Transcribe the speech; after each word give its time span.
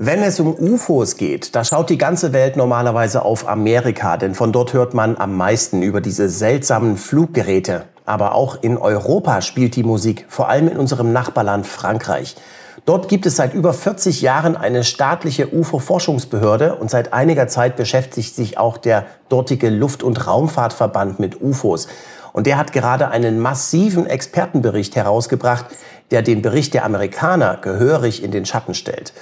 Wenn 0.00 0.22
es 0.22 0.38
um 0.38 0.54
UFOs 0.54 1.16
geht, 1.16 1.56
da 1.56 1.64
schaut 1.64 1.90
die 1.90 1.98
ganze 1.98 2.32
Welt 2.32 2.56
normalerweise 2.56 3.22
auf 3.22 3.48
Amerika, 3.48 4.16
denn 4.16 4.36
von 4.36 4.52
dort 4.52 4.72
hört 4.72 4.94
man 4.94 5.16
am 5.16 5.36
meisten 5.36 5.82
über 5.82 6.00
diese 6.00 6.28
seltsamen 6.28 6.96
Fluggeräte. 6.96 7.82
Aber 8.04 8.36
auch 8.36 8.62
in 8.62 8.78
Europa 8.78 9.42
spielt 9.42 9.74
die 9.74 9.82
Musik, 9.82 10.24
vor 10.28 10.48
allem 10.48 10.68
in 10.68 10.76
unserem 10.76 11.12
Nachbarland 11.12 11.66
Frankreich. 11.66 12.36
Dort 12.84 13.08
gibt 13.08 13.26
es 13.26 13.34
seit 13.34 13.54
über 13.54 13.72
40 13.72 14.22
Jahren 14.22 14.56
eine 14.56 14.84
staatliche 14.84 15.52
UFO-Forschungsbehörde 15.52 16.76
und 16.76 16.92
seit 16.92 17.12
einiger 17.12 17.48
Zeit 17.48 17.74
beschäftigt 17.74 18.36
sich 18.36 18.56
auch 18.56 18.76
der 18.76 19.04
dortige 19.28 19.68
Luft- 19.68 20.04
und 20.04 20.28
Raumfahrtverband 20.28 21.18
mit 21.18 21.42
UFOs. 21.42 21.88
Und 22.32 22.46
der 22.46 22.56
hat 22.56 22.72
gerade 22.72 23.08
einen 23.08 23.40
massiven 23.40 24.06
Expertenbericht 24.06 24.94
herausgebracht, 24.94 25.66
der 26.12 26.22
den 26.22 26.40
Bericht 26.40 26.72
der 26.74 26.84
Amerikaner 26.84 27.56
gehörig 27.56 28.22
in 28.22 28.30
den 28.30 28.46
Schatten 28.46 28.74
stellt. 28.74 29.12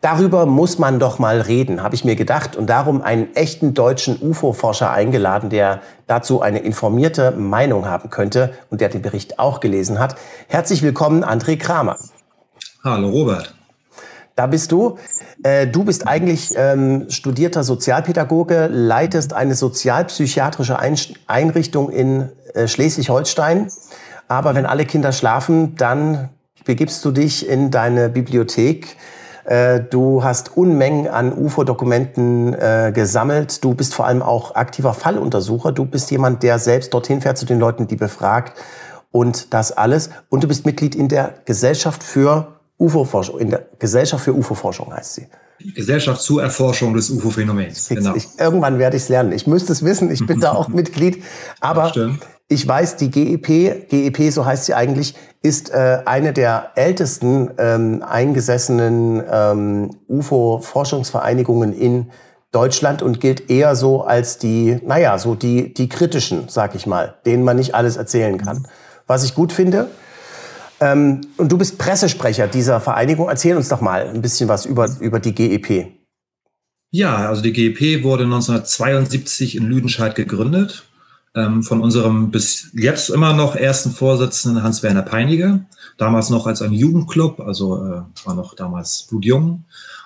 Darüber 0.00 0.46
muss 0.46 0.78
man 0.78 1.00
doch 1.00 1.18
mal 1.18 1.40
reden, 1.40 1.82
habe 1.82 1.96
ich 1.96 2.04
mir 2.04 2.14
gedacht 2.14 2.54
und 2.54 2.68
darum 2.70 3.02
einen 3.02 3.34
echten 3.34 3.74
deutschen 3.74 4.16
UFO-Forscher 4.22 4.92
eingeladen, 4.92 5.50
der 5.50 5.80
dazu 6.06 6.40
eine 6.40 6.60
informierte 6.60 7.32
Meinung 7.32 7.86
haben 7.86 8.08
könnte 8.08 8.52
und 8.70 8.80
der 8.80 8.90
den 8.90 9.02
Bericht 9.02 9.40
auch 9.40 9.58
gelesen 9.58 9.98
hat. 9.98 10.14
Herzlich 10.46 10.82
willkommen, 10.82 11.24
André 11.24 11.58
Kramer. 11.58 11.96
Hallo, 12.84 13.08
Robert. 13.08 13.54
Da 14.36 14.46
bist 14.46 14.70
du. 14.70 14.98
Äh, 15.42 15.66
du 15.66 15.82
bist 15.82 16.06
eigentlich 16.06 16.52
ähm, 16.56 17.10
studierter 17.10 17.64
Sozialpädagoge, 17.64 18.68
leitest 18.68 19.32
eine 19.32 19.56
sozialpsychiatrische 19.56 20.78
Einrichtung 21.26 21.90
in 21.90 22.28
äh, 22.54 22.68
Schleswig-Holstein. 22.68 23.66
Aber 24.28 24.54
wenn 24.54 24.64
alle 24.64 24.84
Kinder 24.84 25.10
schlafen, 25.10 25.74
dann 25.74 26.28
begibst 26.64 27.04
du 27.04 27.10
dich 27.10 27.48
in 27.48 27.72
deine 27.72 28.08
Bibliothek 28.08 28.96
du 29.90 30.22
hast 30.22 30.56
Unmengen 30.56 31.08
an 31.08 31.32
UFO-Dokumenten 31.32 32.54
äh, 32.54 32.92
gesammelt. 32.94 33.64
Du 33.64 33.74
bist 33.74 33.94
vor 33.94 34.06
allem 34.06 34.22
auch 34.22 34.54
aktiver 34.54 34.92
Falluntersucher. 34.94 35.72
Du 35.72 35.84
bist 35.84 36.10
jemand, 36.10 36.42
der 36.42 36.58
selbst 36.58 36.92
dorthin 36.92 37.20
fährt 37.20 37.38
zu 37.38 37.46
den 37.46 37.58
Leuten, 37.58 37.86
die 37.86 37.96
befragt 37.96 38.58
und 39.10 39.54
das 39.54 39.72
alles. 39.72 40.10
Und 40.28 40.44
du 40.44 40.48
bist 40.48 40.66
Mitglied 40.66 40.94
in 40.94 41.08
der 41.08 41.34
Gesellschaft 41.44 42.02
für 42.02 42.58
UFO-Forschung, 42.78 43.38
in 43.38 43.50
der 43.50 43.66
Gesellschaft 43.78 44.24
für 44.24 44.34
UFO-Forschung 44.34 44.94
heißt 44.94 45.14
sie. 45.14 45.26
Gesellschaft 45.74 46.20
zur 46.20 46.42
Erforschung 46.42 46.94
des 46.94 47.10
UFO-Phänomens. 47.10 47.88
Genau. 47.88 48.14
irgendwann 48.38 48.78
werde 48.78 48.96
ich 48.96 49.04
es 49.04 49.08
lernen. 49.08 49.32
Ich 49.32 49.46
müsste 49.46 49.72
es 49.72 49.84
wissen, 49.84 50.10
ich 50.10 50.24
bin 50.24 50.40
da 50.40 50.52
auch 50.54 50.68
Mitglied. 50.68 51.24
Aber 51.60 51.92
ich 52.48 52.66
weiß, 52.66 52.96
die 52.96 53.10
GEP, 53.10 53.88
GEP, 53.90 54.32
so 54.32 54.46
heißt 54.46 54.64
sie 54.64 54.74
eigentlich, 54.74 55.14
ist 55.42 55.70
äh, 55.70 56.00
eine 56.06 56.32
der 56.32 56.72
ältesten 56.76 57.50
ähm, 57.58 58.02
eingesessenen 58.02 59.22
ähm, 59.30 59.90
UFO-Forschungsvereinigungen 60.08 61.74
in 61.74 62.10
Deutschland 62.50 63.02
und 63.02 63.20
gilt 63.20 63.50
eher 63.50 63.76
so 63.76 64.02
als 64.02 64.38
die, 64.38 64.78
naja, 64.86 65.18
so 65.18 65.34
die, 65.34 65.74
die 65.74 65.90
kritischen, 65.90 66.48
sag 66.48 66.74
ich 66.74 66.86
mal, 66.86 67.18
denen 67.26 67.44
man 67.44 67.58
nicht 67.58 67.74
alles 67.74 67.98
erzählen 67.98 68.38
kann. 68.38 68.66
Was 69.06 69.24
ich 69.24 69.34
gut 69.34 69.52
finde. 69.52 69.90
Ähm, 70.80 71.20
und 71.36 71.52
du 71.52 71.58
bist 71.58 71.76
Pressesprecher 71.76 72.46
dieser 72.46 72.80
Vereinigung. 72.80 73.28
Erzähl 73.28 73.56
uns 73.56 73.68
doch 73.68 73.82
mal 73.82 74.08
ein 74.08 74.22
bisschen 74.22 74.48
was 74.48 74.64
über, 74.64 74.88
über 75.00 75.20
die 75.20 75.34
GEP. 75.34 75.88
Ja, 76.90 77.28
also 77.28 77.42
die 77.42 77.52
GEP 77.52 78.02
wurde 78.04 78.24
1972 78.24 79.56
in 79.56 79.64
Lüdenscheid 79.64 80.14
gegründet 80.14 80.87
ähm, 81.38 81.62
von 81.62 81.80
unserem 81.80 82.30
bis 82.30 82.70
jetzt 82.74 83.10
immer 83.10 83.32
noch 83.32 83.54
ersten 83.54 83.92
Vorsitzenden 83.92 84.62
Hans-Werner 84.62 85.02
Peiniger, 85.02 85.60
damals 85.96 86.30
noch 86.30 86.46
als 86.46 86.62
ein 86.62 86.72
Jugendclub, 86.72 87.40
also 87.40 87.76
äh, 87.76 88.26
war 88.26 88.34
noch 88.34 88.54
damals 88.54 89.06
blutjung. 89.08 89.64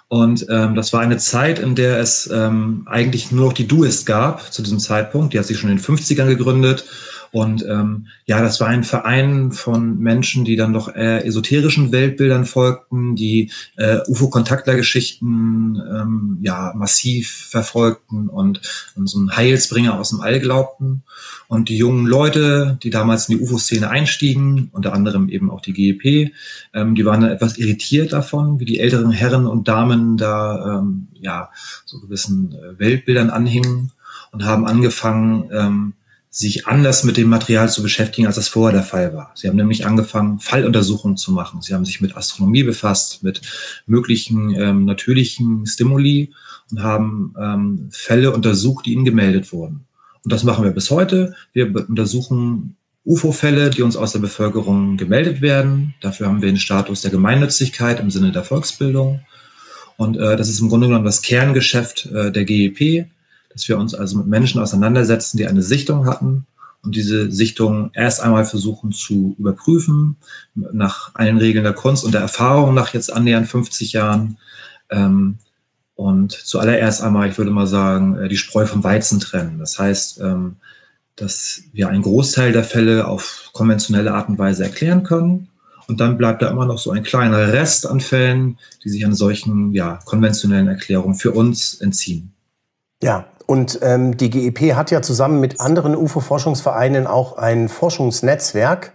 Und 0.08 0.46
ähm, 0.50 0.74
das 0.74 0.92
war 0.92 1.00
eine 1.00 1.16
Zeit, 1.16 1.58
in 1.58 1.74
der 1.74 1.98
es 1.98 2.28
ähm, 2.30 2.82
eigentlich 2.84 3.32
nur 3.32 3.46
noch 3.46 3.52
die 3.54 3.66
Duist 3.66 4.04
gab 4.04 4.52
zu 4.52 4.60
diesem 4.60 4.78
Zeitpunkt. 4.78 5.32
Die 5.32 5.38
hat 5.38 5.46
sich 5.46 5.58
schon 5.58 5.70
in 5.70 5.78
den 5.78 5.84
50ern 5.84 6.26
gegründet 6.26 6.84
und 7.32 7.64
ähm, 7.66 8.08
ja, 8.26 8.42
das 8.42 8.60
war 8.60 8.68
ein 8.68 8.84
Verein 8.84 9.52
von 9.52 9.98
Menschen, 9.98 10.44
die 10.44 10.54
dann 10.54 10.74
doch 10.74 10.94
eher 10.94 11.24
esoterischen 11.24 11.90
Weltbildern 11.90 12.44
folgten, 12.44 13.16
die 13.16 13.50
äh, 13.78 14.00
UFO-Kontaktlergeschichten 14.06 15.82
ähm, 15.90 16.38
ja 16.42 16.74
massiv 16.76 17.48
verfolgten 17.50 18.28
und, 18.28 18.60
und 18.96 19.06
so 19.06 19.18
einen 19.18 19.34
Heilsbringer 19.34 19.98
aus 19.98 20.10
dem 20.10 20.20
All 20.20 20.40
glaubten. 20.40 21.04
Und 21.48 21.70
die 21.70 21.78
jungen 21.78 22.06
Leute, 22.06 22.78
die 22.82 22.90
damals 22.90 23.30
in 23.30 23.38
die 23.38 23.44
UFO-Szene 23.44 23.88
einstiegen, 23.88 24.68
unter 24.72 24.92
anderem 24.92 25.30
eben 25.30 25.50
auch 25.50 25.62
die 25.62 25.72
GEP, 25.72 26.32
ähm, 26.74 26.94
die 26.94 27.06
waren 27.06 27.22
dann 27.22 27.30
etwas 27.30 27.56
irritiert 27.56 28.12
davon, 28.12 28.60
wie 28.60 28.66
die 28.66 28.78
älteren 28.78 29.10
Herren 29.10 29.46
und 29.46 29.68
Damen 29.68 30.18
da 30.18 30.80
ähm, 30.80 31.08
ja 31.14 31.48
so 31.86 31.98
gewissen 31.98 32.52
äh, 32.52 32.78
Weltbildern 32.78 33.30
anhingen 33.30 33.90
und 34.32 34.44
haben 34.44 34.66
angefangen, 34.66 35.48
ähm, 35.50 35.92
sich 36.34 36.66
anders 36.66 37.04
mit 37.04 37.18
dem 37.18 37.28
Material 37.28 37.70
zu 37.70 37.82
beschäftigen, 37.82 38.26
als 38.26 38.36
das 38.36 38.48
vorher 38.48 38.72
der 38.72 38.86
Fall 38.88 39.12
war. 39.12 39.32
Sie 39.34 39.48
haben 39.48 39.56
nämlich 39.56 39.84
angefangen, 39.84 40.40
Falluntersuchungen 40.40 41.18
zu 41.18 41.30
machen. 41.30 41.60
Sie 41.60 41.74
haben 41.74 41.84
sich 41.84 42.00
mit 42.00 42.16
Astronomie 42.16 42.62
befasst, 42.62 43.22
mit 43.22 43.42
möglichen 43.86 44.54
ähm, 44.54 44.86
natürlichen 44.86 45.66
Stimuli 45.66 46.32
und 46.70 46.82
haben 46.82 47.34
ähm, 47.38 47.88
Fälle 47.90 48.32
untersucht, 48.32 48.86
die 48.86 48.94
ihnen 48.94 49.04
gemeldet 49.04 49.52
wurden. 49.52 49.84
Und 50.24 50.32
das 50.32 50.42
machen 50.42 50.64
wir 50.64 50.70
bis 50.70 50.90
heute. 50.90 51.34
Wir 51.52 51.66
untersuchen 51.86 52.76
UFO-Fälle, 53.04 53.68
die 53.68 53.82
uns 53.82 53.96
aus 53.96 54.12
der 54.12 54.20
Bevölkerung 54.20 54.96
gemeldet 54.96 55.42
werden. 55.42 55.92
Dafür 56.00 56.28
haben 56.28 56.40
wir 56.40 56.48
den 56.48 56.56
Status 56.56 57.02
der 57.02 57.10
Gemeinnützigkeit 57.10 58.00
im 58.00 58.10
Sinne 58.10 58.32
der 58.32 58.44
Volksbildung. 58.44 59.20
Und 59.98 60.16
äh, 60.16 60.38
das 60.38 60.48
ist 60.48 60.60
im 60.60 60.70
Grunde 60.70 60.86
genommen 60.86 61.04
das 61.04 61.20
Kerngeschäft 61.20 62.06
äh, 62.06 62.32
der 62.32 62.46
GEP 62.46 63.06
dass 63.52 63.68
wir 63.68 63.78
uns 63.78 63.94
also 63.94 64.18
mit 64.18 64.26
Menschen 64.26 64.60
auseinandersetzen, 64.60 65.36
die 65.36 65.46
eine 65.46 65.62
Sichtung 65.62 66.06
hatten 66.06 66.46
und 66.82 66.96
diese 66.96 67.30
Sichtung 67.30 67.90
erst 67.94 68.20
einmal 68.20 68.44
versuchen 68.44 68.92
zu 68.92 69.36
überprüfen, 69.38 70.16
nach 70.54 71.14
allen 71.14 71.38
Regeln 71.38 71.64
der 71.64 71.74
Kunst 71.74 72.04
und 72.04 72.12
der 72.12 72.20
Erfahrung 72.20 72.74
nach 72.74 72.92
jetzt 72.92 73.12
annähernd 73.12 73.48
50 73.48 73.92
Jahren. 73.92 74.38
Ähm, 74.90 75.38
und 75.94 76.32
zuallererst 76.32 77.02
einmal, 77.02 77.28
ich 77.28 77.38
würde 77.38 77.52
mal 77.52 77.66
sagen, 77.66 78.16
äh, 78.18 78.28
die 78.28 78.36
Spreu 78.36 78.66
vom 78.66 78.82
Weizen 78.82 79.20
trennen. 79.20 79.58
Das 79.60 79.78
heißt, 79.78 80.20
ähm, 80.20 80.56
dass 81.14 81.62
wir 81.72 81.88
einen 81.88 82.02
Großteil 82.02 82.52
der 82.52 82.64
Fälle 82.64 83.06
auf 83.06 83.50
konventionelle 83.52 84.14
Art 84.14 84.28
und 84.28 84.38
Weise 84.38 84.64
erklären 84.64 85.04
können. 85.04 85.48
Und 85.86 86.00
dann 86.00 86.16
bleibt 86.16 86.42
da 86.42 86.50
immer 86.50 86.66
noch 86.66 86.78
so 86.78 86.90
ein 86.90 87.02
kleiner 87.02 87.52
Rest 87.52 87.86
an 87.86 88.00
Fällen, 88.00 88.58
die 88.82 88.88
sich 88.88 89.04
an 89.04 89.14
solchen 89.14 89.72
ja, 89.72 90.00
konventionellen 90.04 90.68
Erklärungen 90.68 91.14
für 91.14 91.32
uns 91.32 91.74
entziehen. 91.74 92.32
Ja, 93.02 93.26
und 93.52 93.80
ähm, 93.82 94.16
die 94.16 94.30
GEP 94.30 94.74
hat 94.74 94.90
ja 94.90 95.02
zusammen 95.02 95.38
mit 95.38 95.60
anderen 95.60 95.94
UFO-Forschungsvereinen 95.94 97.06
auch 97.06 97.36
ein 97.36 97.68
Forschungsnetzwerk. 97.68 98.94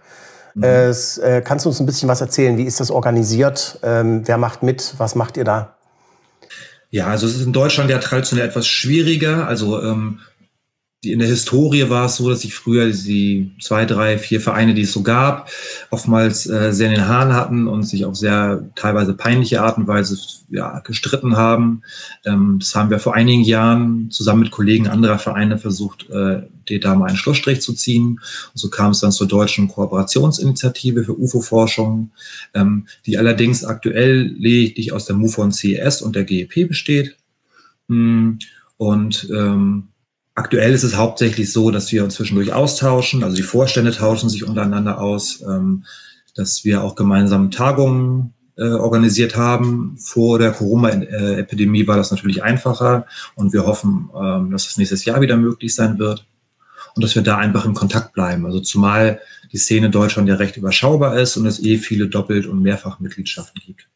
Mhm. 0.56 0.64
Äh, 0.64 1.42
kannst 1.44 1.64
du 1.64 1.68
uns 1.68 1.78
ein 1.78 1.86
bisschen 1.86 2.08
was 2.08 2.20
erzählen? 2.20 2.58
Wie 2.58 2.64
ist 2.64 2.80
das 2.80 2.90
organisiert? 2.90 3.78
Ähm, 3.84 4.22
wer 4.26 4.36
macht 4.36 4.64
mit? 4.64 4.94
Was 4.98 5.14
macht 5.14 5.36
ihr 5.36 5.44
da? 5.44 5.76
Ja, 6.90 7.06
also 7.06 7.28
es 7.28 7.36
ist 7.36 7.46
in 7.46 7.52
Deutschland 7.52 7.88
ja 7.88 7.98
traditionell 7.98 8.48
etwas 8.48 8.66
schwieriger. 8.66 9.46
Also 9.46 9.80
ähm, 9.80 10.18
in 11.04 11.20
der 11.20 11.28
Historie 11.28 11.88
war 11.90 12.06
es 12.06 12.16
so, 12.16 12.28
dass 12.28 12.40
sich 12.40 12.54
früher 12.54 12.90
die 12.90 13.52
zwei, 13.60 13.84
drei, 13.84 14.18
vier 14.18 14.40
Vereine, 14.40 14.74
die 14.74 14.82
es 14.82 14.92
so 14.92 15.02
gab, 15.02 15.48
oftmals 15.90 16.48
äh, 16.48 16.72
sehr 16.72 16.88
in 16.88 16.94
den 16.94 17.06
Haaren 17.06 17.32
hatten 17.34 17.68
und 17.68 17.84
sich 17.84 18.04
auf 18.04 18.16
sehr 18.16 18.68
teilweise 18.74 19.14
peinliche 19.14 19.62
Art 19.62 19.78
und 19.78 19.86
Weise 19.86 20.18
ja, 20.50 20.80
gestritten 20.80 21.36
haben. 21.36 21.82
Ähm, 22.24 22.56
das 22.58 22.74
haben 22.74 22.90
wir 22.90 22.98
vor 22.98 23.14
einigen 23.14 23.44
Jahren 23.44 24.10
zusammen 24.10 24.40
mit 24.40 24.50
Kollegen 24.50 24.88
anderer 24.88 25.20
Vereine 25.20 25.56
versucht, 25.58 26.10
äh, 26.10 26.42
die 26.68 26.80
da 26.80 26.96
mal 26.96 27.06
einen 27.06 27.16
Schlussstrich 27.16 27.60
zu 27.60 27.74
ziehen. 27.74 28.20
Und 28.52 28.58
so 28.58 28.68
kam 28.68 28.90
es 28.90 28.98
dann 28.98 29.12
zur 29.12 29.28
deutschen 29.28 29.68
Kooperationsinitiative 29.68 31.04
für 31.04 31.16
UFO-Forschung, 31.16 32.10
ähm, 32.54 32.88
die 33.06 33.18
allerdings 33.18 33.64
aktuell 33.64 34.34
lediglich 34.36 34.92
aus 34.92 35.04
der 35.04 35.14
MUFON 35.14 35.52
CES 35.52 36.02
und 36.02 36.16
der 36.16 36.24
GEP 36.24 36.66
besteht. 36.66 37.16
Mm, 37.86 38.32
und 38.78 39.28
ähm, 39.30 39.88
Aktuell 40.38 40.72
ist 40.72 40.84
es 40.84 40.94
hauptsächlich 40.94 41.52
so, 41.52 41.72
dass 41.72 41.90
wir 41.90 42.04
uns 42.04 42.14
zwischendurch 42.14 42.52
austauschen, 42.52 43.24
also 43.24 43.34
die 43.34 43.42
Vorstände 43.42 43.90
tauschen 43.90 44.28
sich 44.28 44.46
untereinander 44.46 45.00
aus, 45.00 45.42
ähm, 45.42 45.84
dass 46.36 46.64
wir 46.64 46.84
auch 46.84 46.94
gemeinsam 46.94 47.50
Tagungen 47.50 48.34
äh, 48.56 48.68
organisiert 48.68 49.34
haben. 49.34 49.98
Vor 49.98 50.38
der 50.38 50.52
Corona-Epidemie 50.52 51.88
war 51.88 51.96
das 51.96 52.12
natürlich 52.12 52.44
einfacher 52.44 53.06
und 53.34 53.52
wir 53.52 53.66
hoffen, 53.66 54.10
ähm, 54.14 54.52
dass 54.52 54.66
das 54.66 54.76
nächstes 54.76 55.04
Jahr 55.04 55.20
wieder 55.20 55.36
möglich 55.36 55.74
sein 55.74 55.98
wird 55.98 56.24
und 56.94 57.02
dass 57.02 57.16
wir 57.16 57.22
da 57.22 57.38
einfach 57.38 57.64
in 57.64 57.74
Kontakt 57.74 58.12
bleiben. 58.12 58.46
Also 58.46 58.60
zumal 58.60 59.20
die 59.50 59.58
Szene 59.58 59.86
in 59.86 59.92
Deutschland 59.92 60.28
ja 60.28 60.36
recht 60.36 60.56
überschaubar 60.56 61.18
ist 61.18 61.36
und 61.36 61.46
es 61.46 61.60
eh 61.60 61.78
viele 61.78 62.06
Doppelt- 62.06 62.46
und 62.46 62.62
Mehrfachmitgliedschaften 62.62 63.60
gibt. 63.66 63.88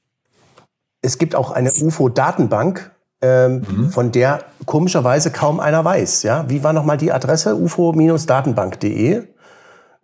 Es 1.03 1.19
gibt 1.19 1.37
auch 1.37 1.53
eine 1.53 1.71
UFO-Datenbank, 1.73 2.91
ähm, 3.23 3.63
mhm. 3.69 3.91
von 3.91 4.13
der 4.13 4.41
komischerweise 4.67 5.31
kaum 5.31 5.61
einer 5.61 5.85
weiß. 5.85 6.23
Ja? 6.25 6.45
Wie 6.49 6.63
war 6.63 6.73
nochmal 6.73 6.97
die 6.97 7.13
Adresse? 7.13 7.57
ufo-datenbank.de. 7.57 9.23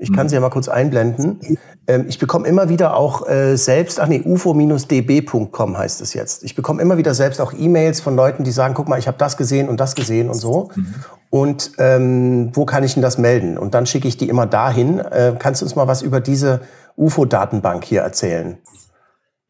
Ich 0.01 0.13
kann 0.13 0.29
sie 0.29 0.37
ja 0.37 0.41
mal 0.41 0.51
kurz 0.51 0.69
einblenden. 0.69 1.41
Ähm, 1.89 2.07
ich 2.09 2.21
bekomme 2.21 2.47
immer 2.47 2.69
wieder 2.69 2.97
auch 2.97 3.29
äh, 3.29 3.57
selbst, 3.57 3.99
ach 3.99 4.07
nee, 4.07 4.23
ufo-db.com 4.25 5.77
heißt 5.77 6.01
es 6.03 6.15
jetzt. 6.15 6.45
Ich 6.45 6.55
bekomme 6.55 6.81
immer 6.81 6.99
wieder 6.99 7.15
selbst 7.15 7.41
auch 7.41 7.53
E-Mails 7.53 8.01
von 8.01 8.15
Leuten, 8.15 8.45
die 8.45 8.53
sagen, 8.53 8.75
guck 8.75 8.89
mal, 8.89 9.01
ich 9.01 9.09
habe 9.09 9.19
das 9.19 9.37
gesehen 9.37 9.69
und 9.69 9.81
das 9.81 9.97
gesehen 9.97 10.29
und 10.29 10.37
so. 10.37 10.71
Mhm. 10.77 10.95
Und 11.31 11.73
ähm, 11.79 12.51
wo 12.55 12.65
kann 12.65 12.85
ich 12.85 12.95
denn 12.95 13.03
das 13.03 13.19
melden? 13.19 13.59
Und 13.59 13.75
dann 13.75 13.87
schicke 13.87 14.07
ich 14.07 14.17
die 14.17 14.29
immer 14.29 14.47
dahin. 14.47 15.01
Äh, 15.01 15.35
kannst 15.37 15.63
du 15.63 15.67
uns 15.67 15.75
mal 15.75 15.89
was 15.89 16.03
über 16.03 16.21
diese 16.21 16.61
UFO-Datenbank 16.97 17.85
hier 17.85 18.03
erzählen? 18.03 18.59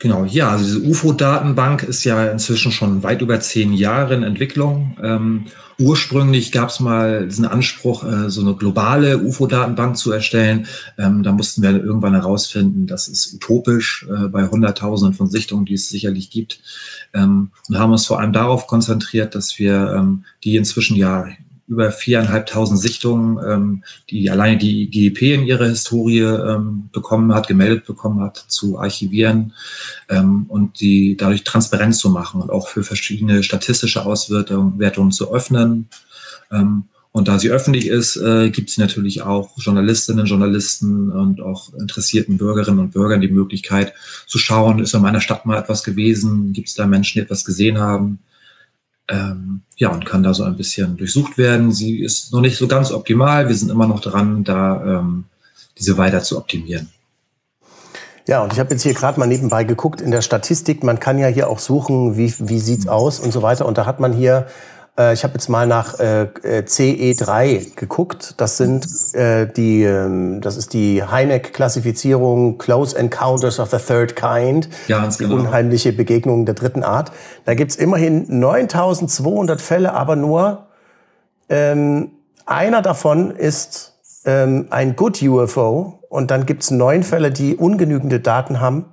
Genau, 0.00 0.24
ja, 0.24 0.50
also 0.50 0.64
diese 0.64 0.88
UFO-Datenbank 0.88 1.82
ist 1.82 2.04
ja 2.04 2.30
inzwischen 2.30 2.70
schon 2.70 3.02
weit 3.02 3.20
über 3.20 3.40
zehn 3.40 3.72
Jahre 3.72 4.14
in 4.14 4.22
Entwicklung. 4.22 4.96
Ähm, 5.02 5.46
ursprünglich 5.76 6.52
gab 6.52 6.68
es 6.68 6.78
mal 6.78 7.26
diesen 7.26 7.44
Anspruch, 7.44 8.04
äh, 8.04 8.30
so 8.30 8.42
eine 8.42 8.54
globale 8.54 9.18
UFO-Datenbank 9.18 9.96
zu 9.96 10.12
erstellen. 10.12 10.68
Ähm, 10.98 11.24
da 11.24 11.32
mussten 11.32 11.62
wir 11.62 11.70
irgendwann 11.70 12.14
herausfinden, 12.14 12.86
das 12.86 13.08
ist 13.08 13.34
utopisch 13.34 14.06
äh, 14.08 14.28
bei 14.28 14.46
Hunderttausenden 14.46 15.16
von 15.16 15.26
Sichtungen, 15.26 15.64
die 15.64 15.74
es 15.74 15.88
sicherlich 15.88 16.30
gibt. 16.30 16.60
Ähm, 17.12 17.50
und 17.68 17.76
haben 17.76 17.90
uns 17.90 18.06
vor 18.06 18.20
allem 18.20 18.32
darauf 18.32 18.68
konzentriert, 18.68 19.34
dass 19.34 19.58
wir 19.58 19.94
ähm, 19.96 20.24
die 20.44 20.54
inzwischen 20.54 20.96
ja 20.96 21.26
über 21.68 21.92
viereinhalbtausend 21.92 22.80
Sichtungen, 22.80 23.38
ähm, 23.46 23.84
die 24.10 24.30
alleine 24.30 24.56
die 24.56 24.88
GEP 24.88 25.34
in 25.34 25.44
ihrer 25.44 25.66
Historie 25.66 26.20
ähm, 26.20 26.88
bekommen 26.92 27.34
hat, 27.34 27.46
gemeldet 27.46 27.84
bekommen 27.84 28.20
hat, 28.20 28.44
zu 28.48 28.78
archivieren 28.78 29.52
ähm, 30.08 30.46
und 30.48 30.80
die 30.80 31.16
dadurch 31.16 31.44
transparent 31.44 31.94
zu 31.94 32.08
machen 32.08 32.40
und 32.40 32.50
auch 32.50 32.68
für 32.68 32.82
verschiedene 32.82 33.42
statistische 33.42 34.04
Auswertungen 34.04 35.12
zu 35.12 35.32
öffnen. 35.32 35.88
Ähm, 36.50 36.84
und 37.12 37.28
da 37.28 37.38
sie 37.38 37.50
öffentlich 37.50 37.88
ist, 37.88 38.16
äh, 38.16 38.50
gibt 38.50 38.70
es 38.70 38.78
natürlich 38.78 39.22
auch 39.22 39.50
Journalistinnen, 39.58 40.26
Journalisten 40.26 41.10
und 41.10 41.40
auch 41.40 41.74
interessierten 41.74 42.38
Bürgerinnen 42.38 42.78
und 42.78 42.92
Bürgern 42.92 43.20
die 43.20 43.28
Möglichkeit 43.28 43.92
zu 44.26 44.38
schauen, 44.38 44.78
ist 44.78 44.94
in 44.94 45.02
meiner 45.02 45.20
Stadt 45.20 45.44
mal 45.44 45.58
etwas 45.58 45.82
gewesen, 45.82 46.52
gibt 46.52 46.68
es 46.68 46.74
da 46.74 46.86
Menschen, 46.86 47.18
die 47.18 47.24
etwas 47.24 47.44
gesehen 47.44 47.78
haben 47.78 48.20
ähm, 49.08 49.62
ja, 49.76 49.90
und 49.90 50.05
kann 50.05 50.22
da 50.22 50.34
so 50.34 50.44
ein 50.44 50.56
bisschen 50.56 50.96
durchsucht 50.96 51.38
werden. 51.38 51.72
Sie 51.72 52.00
ist 52.00 52.32
noch 52.32 52.40
nicht 52.40 52.56
so 52.56 52.69
ganz 52.69 52.93
optimal. 52.93 53.49
Wir 53.49 53.55
sind 53.55 53.70
immer 53.70 53.87
noch 53.87 54.00
dran, 54.00 54.44
da 54.44 54.99
ähm, 54.99 55.25
diese 55.78 55.96
weiter 55.96 56.22
zu 56.22 56.37
optimieren. 56.37 56.88
Ja, 58.26 58.43
und 58.43 58.52
ich 58.52 58.60
habe 58.60 58.70
jetzt 58.70 58.82
hier 58.82 58.93
gerade 58.93 59.19
mal 59.19 59.26
nebenbei 59.26 59.64
geguckt 59.64 60.02
in 60.02 60.10
der 60.10 60.20
Statistik. 60.20 60.84
Man 60.84 61.00
kann 61.00 61.19
ja 61.19 61.28
hier 61.28 61.49
auch 61.49 61.58
suchen, 61.58 62.19
wie, 62.19 62.34
wie 62.38 62.60
sieht's 62.60 62.87
aus 62.87 63.20
und 63.20 63.32
so 63.32 63.40
weiter. 63.40 63.64
Und 63.64 63.78
da 63.78 63.87
hat 63.87 64.00
man 64.00 64.12
hier 64.12 64.46
äh, 64.98 65.14
ich 65.14 65.24
habe 65.24 65.34
jetzt 65.34 65.48
mal 65.48 65.66
nach 65.66 65.98
äh, 65.98 66.22
äh 66.22 66.64
CE3 66.64 67.76
geguckt. 67.76 68.34
Das 68.36 68.56
sind 68.56 68.86
äh, 69.14 69.46
die, 69.46 69.84
äh, 69.84 70.40
das 70.40 70.56
ist 70.56 70.72
die 70.72 71.02
Heineck-Klassifizierung 71.02 72.58
Close 72.58 72.98
Encounters 72.98 73.60
of 73.60 73.70
the 73.70 73.78
Third 73.78 74.16
Kind. 74.16 74.68
Ja, 74.88 75.00
ganz 75.00 75.18
genau. 75.18 75.36
Unheimliche 75.36 75.92
Begegnungen 75.92 76.44
der 76.44 76.54
dritten 76.54 76.82
Art. 76.82 77.12
Da 77.44 77.54
gibt's 77.54 77.76
immerhin 77.76 78.26
9200 78.40 79.60
Fälle, 79.60 79.94
aber 79.94 80.16
nur 80.16 80.66
ähm, 81.48 82.10
einer 82.44 82.82
davon 82.82 83.30
ist 83.30 83.94
ähm, 84.24 84.66
ein 84.70 84.96
Good 84.96 85.22
UFO. 85.22 85.94
Und 86.08 86.30
dann 86.30 86.46
gibt's 86.46 86.70
neun 86.70 87.02
Fälle, 87.02 87.30
die 87.30 87.54
ungenügende 87.54 88.18
Daten 88.18 88.60
haben 88.60 88.86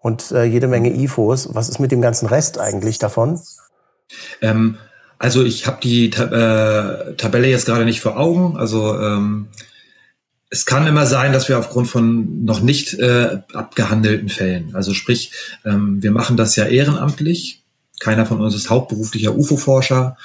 und 0.00 0.32
äh, 0.32 0.42
jede 0.42 0.66
Menge 0.66 0.92
IFOs. 0.92 1.54
Was 1.54 1.68
ist 1.68 1.78
mit 1.78 1.92
dem 1.92 2.00
ganzen 2.00 2.26
Rest 2.26 2.58
eigentlich 2.58 2.98
davon? 2.98 3.40
Ähm, 4.42 4.76
also 5.20 5.44
ich 5.44 5.66
habe 5.66 5.76
die 5.82 6.06
äh, 6.06 7.14
Tabelle 7.16 7.46
jetzt 7.46 7.66
gerade 7.66 7.84
nicht 7.84 8.00
vor 8.00 8.18
Augen. 8.18 8.56
Also 8.56 8.98
ähm, 8.98 9.48
es 10.48 10.64
kann 10.64 10.86
immer 10.86 11.04
sein, 11.04 11.34
dass 11.34 11.46
wir 11.46 11.58
aufgrund 11.58 11.88
von 11.88 12.42
noch 12.46 12.62
nicht 12.62 12.94
äh, 12.94 13.42
abgehandelten 13.52 14.30
Fällen, 14.30 14.74
also 14.74 14.94
sprich, 14.94 15.32
ähm, 15.66 16.02
wir 16.02 16.10
machen 16.10 16.38
das 16.38 16.56
ja 16.56 16.64
ehrenamtlich. 16.64 17.62
Keiner 18.00 18.24
von 18.24 18.40
uns 18.40 18.54
ist 18.54 18.70
hauptberuflicher 18.70 19.36
UFO-Forscher. 19.36 20.16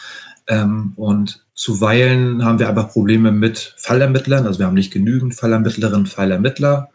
Ähm, 0.47 0.93
und 0.95 1.43
zuweilen 1.53 2.45
haben 2.45 2.59
wir 2.59 2.69
einfach 2.69 2.89
Probleme 2.89 3.33
mit 3.33 3.75
Fallermittlern. 3.75 4.47
Also 4.47 4.59
wir 4.59 4.65
haben 4.65 4.75
nicht 4.75 4.93
genügend 4.93 5.35
Fallermittlerinnen, 5.35 6.05
Fallermittler. 6.05 6.89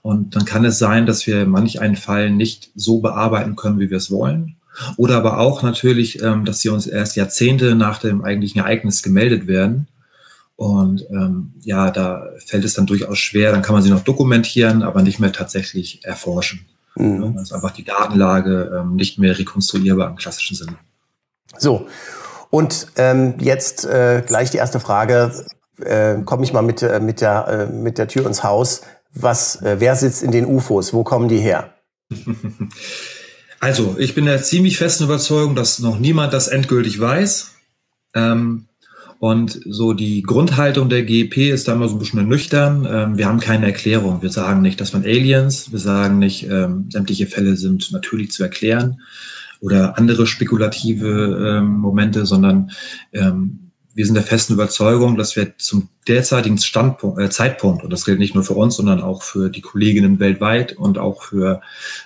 Und 0.00 0.34
dann 0.34 0.46
kann 0.46 0.64
es 0.64 0.78
sein, 0.78 1.04
dass 1.04 1.26
wir 1.26 1.44
manch 1.44 1.82
einen 1.82 1.96
Fall 1.96 2.30
nicht 2.30 2.70
so 2.74 3.00
bearbeiten 3.00 3.56
können, 3.56 3.78
wie 3.78 3.90
wir 3.90 3.98
es 3.98 4.10
wollen. 4.10 4.56
Oder 4.96 5.16
aber 5.16 5.38
auch 5.38 5.62
natürlich, 5.62 6.22
ähm, 6.22 6.44
dass 6.44 6.60
sie 6.60 6.68
uns 6.68 6.86
erst 6.86 7.16
Jahrzehnte 7.16 7.74
nach 7.74 7.98
dem 7.98 8.24
eigentlichen 8.24 8.60
Ereignis 8.60 9.02
gemeldet 9.02 9.46
werden. 9.46 9.88
Und 10.56 11.04
ähm, 11.10 11.54
ja, 11.62 11.90
da 11.90 12.28
fällt 12.46 12.64
es 12.64 12.74
dann 12.74 12.86
durchaus 12.86 13.18
schwer. 13.18 13.52
Dann 13.52 13.62
kann 13.62 13.74
man 13.74 13.82
sie 13.82 13.90
noch 13.90 14.04
dokumentieren, 14.04 14.82
aber 14.82 15.02
nicht 15.02 15.18
mehr 15.18 15.32
tatsächlich 15.32 16.04
erforschen. 16.04 16.66
Mhm. 16.94 17.20
Dann 17.20 17.38
ist 17.38 17.52
einfach 17.52 17.72
die 17.72 17.84
Datenlage 17.84 18.80
ähm, 18.80 18.96
nicht 18.96 19.18
mehr 19.18 19.38
rekonstruierbar 19.38 20.08
im 20.08 20.16
klassischen 20.16 20.56
Sinne. 20.56 20.76
So, 21.58 21.86
und 22.50 22.88
ähm, 22.96 23.34
jetzt 23.38 23.84
äh, 23.84 24.22
gleich 24.26 24.50
die 24.50 24.58
erste 24.58 24.78
Frage. 24.78 25.32
Äh, 25.80 26.22
Komme 26.24 26.44
ich 26.44 26.52
mal 26.52 26.62
mit, 26.62 26.82
äh, 26.82 27.00
mit, 27.00 27.20
der, 27.20 27.48
äh, 27.48 27.72
mit 27.72 27.98
der 27.98 28.08
Tür 28.08 28.26
ins 28.26 28.44
Haus. 28.44 28.82
Was, 29.14 29.60
äh, 29.62 29.76
wer 29.78 29.96
sitzt 29.96 30.22
in 30.22 30.30
den 30.32 30.46
UFOs? 30.46 30.92
Wo 30.92 31.02
kommen 31.02 31.28
die 31.28 31.38
her? 31.38 31.74
Also, 33.62 33.94
ich 33.96 34.16
bin 34.16 34.24
der 34.24 34.42
ziemlich 34.42 34.76
festen 34.76 35.04
Überzeugung, 35.04 35.54
dass 35.54 35.78
noch 35.78 36.00
niemand 36.00 36.32
das 36.32 36.48
endgültig 36.48 36.98
weiß. 36.98 37.54
Ähm, 38.12 38.66
und 39.20 39.60
so 39.64 39.92
die 39.92 40.22
Grundhaltung 40.22 40.88
der 40.88 41.04
GEP 41.04 41.36
ist 41.36 41.68
da 41.68 41.74
immer 41.74 41.86
so 41.86 41.94
ein 41.94 42.00
bisschen 42.00 42.26
nüchtern. 42.26 42.88
Ähm, 42.90 43.18
wir 43.18 43.26
haben 43.26 43.38
keine 43.38 43.66
Erklärung. 43.66 44.20
Wir 44.20 44.30
sagen 44.30 44.62
nicht, 44.62 44.80
das 44.80 44.92
waren 44.92 45.04
Aliens. 45.04 45.70
Wir 45.70 45.78
sagen 45.78 46.18
nicht, 46.18 46.50
ähm, 46.50 46.86
sämtliche 46.90 47.28
Fälle 47.28 47.56
sind 47.56 47.92
natürlich 47.92 48.32
zu 48.32 48.42
erklären 48.42 49.00
oder 49.60 49.96
andere 49.96 50.26
spekulative 50.26 51.60
ähm, 51.60 51.78
Momente, 51.78 52.26
sondern 52.26 52.72
ähm, 53.12 53.70
wir 53.94 54.06
sind 54.06 54.14
der 54.14 54.24
festen 54.24 54.54
Überzeugung, 54.54 55.16
dass 55.16 55.36
wir 55.36 55.56
zum 55.58 55.88
derzeitigen 56.08 56.58
Standpunkt, 56.58 57.20
äh, 57.20 57.30
Zeitpunkt, 57.30 57.84
und 57.84 57.90
das 57.90 58.04
gilt 58.04 58.18
nicht 58.18 58.34
nur 58.34 58.44
für 58.44 58.54
uns, 58.54 58.76
sondern 58.76 59.00
auch 59.00 59.22
für 59.22 59.50
die 59.50 59.60
Kolleginnen 59.60 60.18
weltweit 60.18 60.72
und 60.72 60.98
auch 60.98 61.22
für 61.22 61.60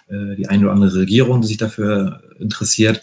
äh, 0.09 0.37
die 0.37 0.49
eine 0.49 0.65
oder 0.65 0.73
andere 0.73 0.95
Regierung, 0.95 1.41
die 1.41 1.49
sich 1.49 1.57
dafür 1.57 2.23
interessiert, 2.39 3.03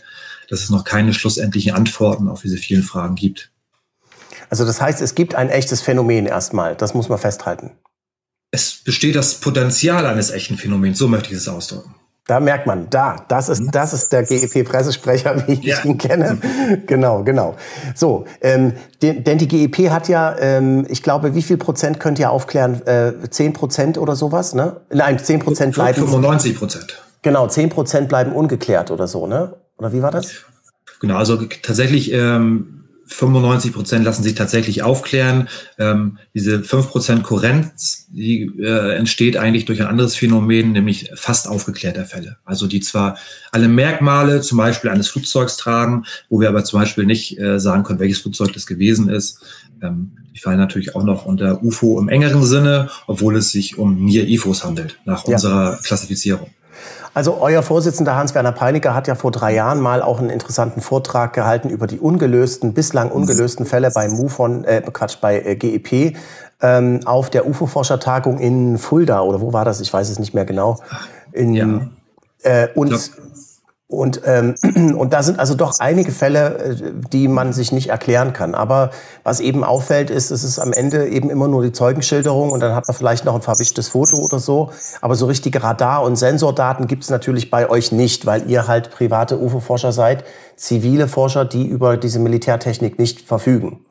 dass 0.50 0.62
es 0.62 0.70
noch 0.70 0.84
keine 0.84 1.14
schlussendlichen 1.14 1.74
Antworten 1.74 2.28
auf 2.28 2.42
diese 2.42 2.58
vielen 2.58 2.84
Fragen 2.84 3.16
gibt. 3.16 3.52
Also 4.50 4.66
das 4.66 4.82
heißt, 4.82 5.02
es 5.02 5.16
gibt 5.16 5.36
ein 5.36 5.50
echtes 5.50 5.82
Phänomen 5.82 6.26
erstmal, 6.26 6.76
das 6.76 6.94
muss 6.94 7.10
man 7.10 7.18
festhalten. 7.18 7.72
Es 8.52 8.76
besteht 8.84 9.16
das 9.16 9.40
Potenzial 9.40 10.06
eines 10.06 10.30
echten 10.30 10.58
Phänomens, 10.58 11.00
so 11.00 11.08
möchte 11.08 11.32
ich 11.32 11.38
es 11.38 11.48
ausdrücken. 11.48 11.96
Da 12.26 12.40
merkt 12.40 12.68
man, 12.68 12.90
da, 12.90 13.18
das 13.28 13.50
ist, 13.50 13.60
mhm. 13.60 13.72
das 13.72 13.92
ist 13.92 14.14
der 14.14 14.24
GEP-Pressesprecher, 14.24 15.44
wie 15.48 15.54
ich 15.54 15.64
ja. 15.64 15.84
ihn 15.84 15.98
kenne. 15.98 16.38
genau, 16.88 17.24
genau. 17.24 17.56
So, 17.96 18.26
ähm, 18.42 18.74
den, 19.02 19.26
denn 19.26 19.38
die 19.38 19.48
GEP 19.48 19.90
hat 19.90 20.08
ja, 20.08 20.38
ähm, 20.40 20.86
ich 20.90 21.04
glaube, 21.04 21.36
wie 21.36 21.42
viel 21.42 21.58
Prozent 21.58 22.00
könnt 22.00 22.20
ihr 22.20 22.32
aufklären? 22.32 22.82
Äh, 22.88 23.30
10 23.30 23.52
Prozent 23.52 23.98
oder 23.98 24.16
sowas, 24.16 24.54
ne? 24.54 24.78
Nein, 24.90 25.20
10 25.20 25.40
Prozent 25.40 25.76
bleiben. 25.76 26.00
95 26.00 26.58
Prozent. 26.58 27.04
Genau, 27.24 27.48
10 27.48 27.70
Prozent 27.70 28.08
bleiben 28.08 28.32
ungeklärt 28.32 28.90
oder 28.90 29.08
so, 29.08 29.28
ne? 29.28 29.56
Oder 29.78 29.92
wie 29.92 30.02
war 30.02 30.12
das? 30.12 30.32
Genau, 31.02 31.18
also 31.18 31.36
tatsächlich 31.36 32.14
ähm, 32.14 32.83
95 33.06 33.74
Prozent 33.74 34.06
lassen 34.06 34.24
sich 34.24 34.36
tatsächlich 34.36 34.82
aufklären. 34.82 35.50
Ähm, 35.78 36.18
diese 36.34 36.64
5 36.64 36.90
Prozent 36.90 37.24
Kohärenz, 37.24 38.08
die 38.12 38.52
äh, 38.60 38.96
entsteht 38.96 39.38
eigentlich 39.38 39.66
durch 39.66 39.82
ein 39.82 39.88
anderes 39.88 40.16
Phänomen, 40.16 40.72
nämlich 40.72 41.12
fast 41.16 41.48
aufgeklärter 41.48 42.06
Fälle. 42.06 42.38
Also 42.46 42.68
die 42.68 42.80
zwar 42.80 43.18
alle 43.52 43.68
Merkmale 43.68 44.42
zum 44.42 44.58
Beispiel 44.58 44.90
eines 44.90 45.10
Flugzeugs 45.10 45.58
tragen, 45.58 46.06
wo 46.30 46.40
wir 46.40 46.50
aber 46.50 46.64
zum 46.64 46.80
Beispiel 46.80 47.06
nicht 47.06 47.40
äh, 47.40 47.60
sagen 47.60 47.84
können, 47.84 48.00
welches 48.00 48.20
Flugzeug 48.20 48.54
das 48.54 48.66
gewesen 48.66 49.10
ist. 49.10 49.42
Ähm, 49.82 50.18
die 50.34 50.40
fallen 50.40 50.58
natürlich 50.58 50.96
auch 50.96 51.04
noch 51.04 51.26
unter 51.26 51.64
UFO 51.64 52.00
im 52.00 52.10
engeren 52.10 52.44
Sinne, 52.44 52.90
obwohl 53.08 53.36
es 53.36 53.52
sich 53.52 53.78
um 53.78 54.04
Near-IFOs 54.06 54.64
handelt, 54.64 55.00
nach 55.06 55.28
ja. 55.28 55.36
unserer 55.36 55.80
Klassifizierung. 55.84 56.50
Also 57.14 57.38
euer 57.40 57.64
Vorsitzender 57.64 58.16
Hans-Werner 58.16 58.52
Peiniger 58.52 58.96
hat 58.96 59.08
ja 59.08 59.16
vor 59.16 59.32
drei 59.32 59.54
Jahren 59.54 59.80
mal 59.80 60.02
auch 60.02 60.20
einen 60.20 60.30
interessanten 60.30 60.82
Vortrag 60.82 61.34
gehalten 61.34 61.70
über 61.70 61.88
die 61.88 62.00
ungelösten, 62.00 62.74
bislang 62.74 63.12
ungelösten 63.12 63.66
Fälle 63.66 63.92
bei 63.92 64.10
MUFON, 64.10 64.64
äh, 64.64 64.82
Quatsch, 64.82 65.18
bei 65.22 65.42
äh, 65.42 65.56
GEP 65.56 66.18
ähm, 66.62 67.02
auf 67.06 67.30
der 67.30 67.46
UFO-Forschertagung 67.46 68.40
in 68.40 68.78
Fulda 68.78 69.22
oder 69.22 69.42
wo 69.42 69.54
war 69.54 69.66
das? 69.66 69.82
Ich 69.82 69.94
weiß 69.94 70.10
es 70.10 70.18
nicht 70.18 70.34
mehr 70.34 70.46
genau. 70.46 70.80
In, 71.32 71.54
ja. 71.54 71.82
äh, 72.42 72.70
und 72.74 73.12
und, 73.94 74.22
ähm, 74.26 74.56
und 74.98 75.14
da 75.14 75.24
sind 75.24 75.40
also 75.40 75.56
doch 75.56 75.74
einige 75.80 76.12
Fälle, 76.12 76.58
äh, 76.58 76.76
die 77.12 77.28
man 77.28 77.54
sich 77.54 77.72
nicht 77.72 77.90
erklären 77.90 78.34
kann. 78.34 78.56
Aber 78.56 78.92
was 79.24 79.40
eben 79.40 79.64
auffällt, 79.64 80.10
ist, 80.10 80.32
es 80.32 80.44
ist 80.44 80.60
am 80.60 80.74
Ende 80.74 81.08
eben 81.08 81.30
immer 81.30 81.48
nur 81.48 81.64
die 81.64 81.72
Zeugenschilderung 81.72 82.52
und 82.52 82.60
dann 82.60 82.76
hat 82.76 82.88
man 82.88 82.96
vielleicht 82.96 83.26
noch 83.26 83.36
ein 83.36 83.42
verwischtes 83.42 83.90
Foto 83.90 84.18
oder 84.18 84.40
so. 84.40 84.72
Aber 85.02 85.16
so 85.16 85.26
richtige 85.28 85.64
Radar- 85.64 86.04
und 86.04 86.16
Sensordaten 86.16 86.88
gibt 86.88 87.04
es 87.04 87.10
natürlich 87.10 87.50
bei 87.50 87.70
euch 87.70 87.92
nicht, 87.92 88.26
weil 88.26 88.50
ihr 88.50 88.68
halt 88.68 88.92
private 88.92 89.40
UFO-Forscher 89.40 89.92
seid, 89.92 90.24
zivile 90.56 91.08
Forscher, 91.08 91.46
die 91.46 91.66
über 91.66 91.98
diese 91.98 92.20
Militärtechnik 92.20 93.00
nicht 93.00 93.22
verfügen. 93.22 93.86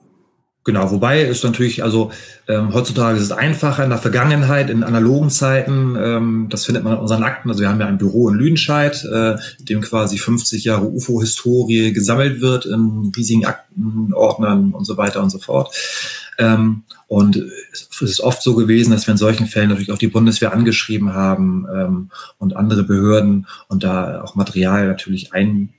Genau, 0.65 0.93
wobei 0.93 1.23
ist 1.23 1.43
natürlich, 1.43 1.83
also 1.83 2.13
ähm, 2.47 2.73
heutzutage 2.73 3.17
ist 3.17 3.25
es 3.25 3.33
einfacher 3.33 3.83
in 3.83 3.91
der 3.91 3.99
Vergangenheit, 3.99 4.71
in 4.71 4.85
analogen 4.85 5.29
Zeiten, 5.29 5.97
ähm, 5.99 6.47
das 6.51 6.67
findet 6.67 6.85
man 6.85 6.93
in 6.93 7.01
unseren 7.01 7.25
Akten. 7.25 7.51
Also 7.51 7.63
wir 7.63 7.69
haben 7.69 7.81
ja 7.81 7.87
ein 7.87 7.99
Büro 7.99 8.29
in 8.29 8.37
Lüdenscheid, 8.37 9.05
äh, 9.05 9.33
in 9.59 9.65
dem 9.65 9.81
quasi 9.81 10.19
50 10.19 10.63
Jahre 10.63 10.87
UFO-Historie 10.87 11.93
gesammelt 11.93 12.41
wird 12.41 12.67
in 12.67 13.11
riesigen 13.17 13.45
Aktenordnern 13.45 14.73
und 14.73 14.85
so 14.85 14.97
weiter 14.97 15.21
und 15.21 15.31
so 15.31 15.39
fort. 15.39 15.75
Ähm, 16.39 16.85
und 17.09 17.37
es 17.73 18.01
ist 18.01 18.21
oft 18.21 18.41
so 18.41 18.55
gewesen, 18.55 18.93
dass 18.93 19.07
wir 19.07 19.13
in 19.13 19.19
solchen 19.19 19.47
Fällen 19.47 19.69
natürlich 19.69 19.91
auch 19.91 19.99
die 19.99 20.07
Bundeswehr 20.07 20.53
angeschrieben 20.53 21.13
haben 21.13 21.67
ähm, 21.75 22.11
und 22.39 22.57
andere 22.57 22.85
Behörden 22.85 23.49
und 23.69 23.83
da 23.83 24.23
auch 24.23 24.37
Material 24.37 24.87
natürlich 24.87 25.33
ein 25.33 25.71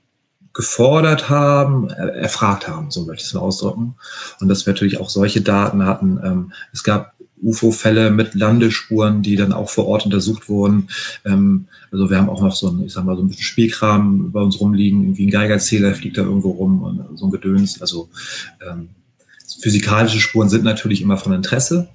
gefordert 0.54 1.28
haben, 1.28 1.90
erfragt 1.90 2.68
haben, 2.68 2.90
so 2.90 3.04
möchte 3.04 3.22
ich 3.22 3.28
es 3.28 3.34
mal 3.34 3.40
ausdrücken. 3.40 3.96
Und 4.40 4.48
dass 4.48 4.64
wir 4.64 4.72
natürlich 4.72 5.00
auch 5.00 5.10
solche 5.10 5.42
Daten 5.42 5.84
hatten. 5.84 6.20
Ähm, 6.24 6.52
es 6.72 6.84
gab 6.84 7.14
UFO-Fälle 7.42 8.10
mit 8.10 8.34
Landespuren, 8.34 9.22
die 9.22 9.36
dann 9.36 9.52
auch 9.52 9.68
vor 9.68 9.86
Ort 9.86 10.04
untersucht 10.06 10.48
wurden. 10.48 10.88
Ähm, 11.24 11.66
also 11.90 12.08
wir 12.08 12.16
haben 12.16 12.30
auch 12.30 12.40
noch 12.40 12.54
so 12.54 12.68
ein, 12.68 12.84
ich 12.84 12.92
sag 12.92 13.04
mal, 13.04 13.16
so 13.16 13.22
ein 13.22 13.28
bisschen 13.28 13.42
Spielkram 13.42 14.30
bei 14.32 14.40
uns 14.40 14.60
rumliegen, 14.60 15.02
irgendwie 15.02 15.26
ein 15.26 15.30
Geigerzähler 15.30 15.94
fliegt 15.94 16.16
da 16.16 16.22
irgendwo 16.22 16.52
rum 16.52 16.82
und 16.82 17.18
so 17.18 17.26
ein 17.26 17.30
Gedöns. 17.32 17.80
Also 17.80 18.08
ähm, 18.66 18.90
physikalische 19.60 20.20
Spuren 20.20 20.48
sind 20.48 20.64
natürlich 20.64 21.02
immer 21.02 21.16
von 21.16 21.32
Interesse. 21.32 21.88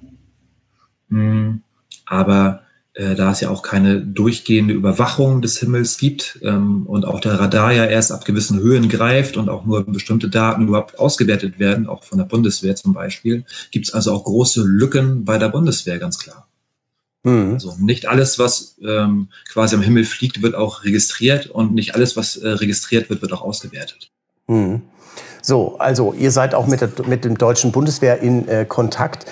Hm, 1.08 1.62
aber 2.06 2.62
äh, 2.94 3.14
da 3.14 3.30
es 3.30 3.40
ja 3.40 3.50
auch 3.50 3.62
keine 3.62 4.00
durchgehende 4.00 4.74
Überwachung 4.74 5.42
des 5.42 5.58
Himmels 5.58 5.98
gibt 5.98 6.38
ähm, 6.42 6.86
und 6.86 7.04
auch 7.04 7.20
der 7.20 7.38
Radar 7.38 7.72
ja 7.72 7.84
erst 7.84 8.10
ab 8.10 8.24
gewissen 8.24 8.58
Höhen 8.58 8.88
greift 8.88 9.36
und 9.36 9.48
auch 9.48 9.64
nur 9.64 9.84
bestimmte 9.84 10.28
Daten 10.28 10.68
überhaupt 10.68 10.98
ausgewertet 10.98 11.58
werden, 11.58 11.86
auch 11.86 12.04
von 12.04 12.18
der 12.18 12.24
Bundeswehr 12.24 12.74
zum 12.76 12.92
Beispiel, 12.92 13.44
gibt 13.70 13.88
es 13.88 13.94
also 13.94 14.12
auch 14.12 14.24
große 14.24 14.62
Lücken 14.64 15.24
bei 15.24 15.38
der 15.38 15.48
Bundeswehr, 15.48 15.98
ganz 15.98 16.18
klar. 16.18 16.48
Mhm. 17.22 17.54
Also 17.54 17.76
nicht 17.78 18.06
alles, 18.06 18.38
was 18.38 18.76
ähm, 18.82 19.28
quasi 19.52 19.76
am 19.76 19.82
Himmel 19.82 20.04
fliegt, 20.04 20.42
wird 20.42 20.54
auch 20.54 20.84
registriert 20.84 21.46
und 21.46 21.74
nicht 21.74 21.94
alles, 21.94 22.16
was 22.16 22.36
äh, 22.36 22.48
registriert 22.48 23.10
wird, 23.10 23.22
wird 23.22 23.32
auch 23.32 23.42
ausgewertet. 23.42 24.10
Mhm. 24.46 24.82
So, 25.42 25.78
also 25.78 26.12
ihr 26.12 26.30
seid 26.30 26.54
auch 26.54 26.66
mit, 26.66 26.80
der, 26.80 26.90
mit 27.06 27.24
dem 27.24 27.38
deutschen 27.38 27.72
Bundeswehr 27.72 28.20
in 28.20 28.46
äh, 28.48 28.64
Kontakt. 28.66 29.26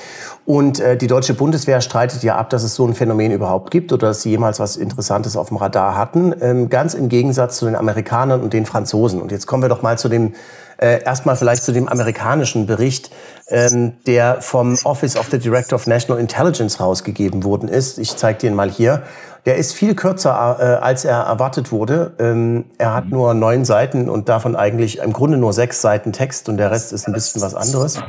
Und 0.48 0.80
äh, 0.80 0.96
die 0.96 1.08
deutsche 1.08 1.34
Bundeswehr 1.34 1.82
streitet 1.82 2.22
ja 2.22 2.36
ab, 2.36 2.48
dass 2.48 2.62
es 2.62 2.74
so 2.74 2.86
ein 2.86 2.94
Phänomen 2.94 3.32
überhaupt 3.32 3.70
gibt 3.70 3.92
oder 3.92 4.06
dass 4.06 4.22
sie 4.22 4.30
jemals 4.30 4.58
was 4.58 4.78
Interessantes 4.78 5.36
auf 5.36 5.48
dem 5.48 5.58
Radar 5.58 5.94
hatten. 5.94 6.34
Ähm, 6.40 6.70
ganz 6.70 6.94
im 6.94 7.10
Gegensatz 7.10 7.58
zu 7.58 7.66
den 7.66 7.76
Amerikanern 7.76 8.40
und 8.40 8.54
den 8.54 8.64
Franzosen. 8.64 9.20
Und 9.20 9.30
jetzt 9.30 9.46
kommen 9.46 9.62
wir 9.62 9.68
doch 9.68 9.82
mal 9.82 9.98
zu 9.98 10.08
dem, 10.08 10.32
äh, 10.78 11.02
erstmal 11.02 11.36
vielleicht 11.36 11.64
zu 11.64 11.72
dem 11.72 11.86
amerikanischen 11.86 12.64
Bericht, 12.64 13.10
ähm, 13.48 13.92
der 14.06 14.40
vom 14.40 14.78
Office 14.84 15.18
of 15.18 15.26
the 15.30 15.38
Director 15.38 15.76
of 15.76 15.86
National 15.86 16.18
Intelligence 16.18 16.80
rausgegeben 16.80 17.44
worden 17.44 17.68
ist. 17.68 17.98
Ich 17.98 18.16
zeige 18.16 18.38
den 18.38 18.54
mal 18.54 18.70
hier. 18.70 19.02
Der 19.44 19.56
ist 19.56 19.74
viel 19.74 19.94
kürzer, 19.94 20.56
äh, 20.58 20.64
als 20.82 21.04
er 21.04 21.18
erwartet 21.18 21.72
wurde. 21.72 22.12
Ähm, 22.18 22.64
er 22.78 22.94
hat 22.94 23.10
nur 23.10 23.34
neun 23.34 23.66
Seiten 23.66 24.08
und 24.08 24.30
davon 24.30 24.56
eigentlich 24.56 25.00
im 25.00 25.12
Grunde 25.12 25.36
nur 25.36 25.52
sechs 25.52 25.82
Seiten 25.82 26.14
Text 26.14 26.48
und 26.48 26.56
der 26.56 26.70
Rest 26.70 26.94
ist 26.94 27.06
ein 27.06 27.12
bisschen 27.12 27.42
was 27.42 27.54
anderes. 27.54 28.00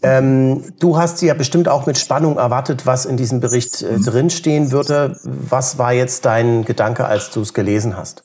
Ähm, 0.00 0.72
du 0.78 0.96
hast 0.96 1.20
ja 1.22 1.34
bestimmt 1.34 1.68
auch 1.68 1.86
mit 1.86 1.98
Spannung 1.98 2.36
erwartet, 2.36 2.86
was 2.86 3.04
in 3.04 3.16
diesem 3.16 3.40
Bericht 3.40 3.82
äh, 3.82 3.98
drinstehen 3.98 4.70
würde. 4.70 5.18
Was 5.24 5.78
war 5.78 5.92
jetzt 5.92 6.24
dein 6.24 6.64
Gedanke, 6.64 7.06
als 7.06 7.30
du 7.30 7.40
es 7.40 7.52
gelesen 7.52 7.96
hast? 7.96 8.22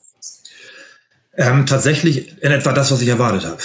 Ähm, 1.36 1.66
tatsächlich 1.66 2.40
in 2.42 2.52
etwa 2.52 2.72
das, 2.72 2.92
was 2.92 3.00
ich 3.00 3.08
erwartet 3.08 3.44
habe. 3.44 3.58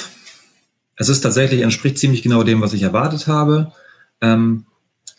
Es 0.96 1.08
ist 1.08 1.22
tatsächlich, 1.22 1.62
entspricht 1.62 2.00
ziemlich 2.00 2.24
genau 2.24 2.44
dem, 2.44 2.62
was 2.62 2.74
ich 2.74 2.82
erwartet 2.82 3.28
habe. 3.28 3.72
Ähm, 4.22 4.66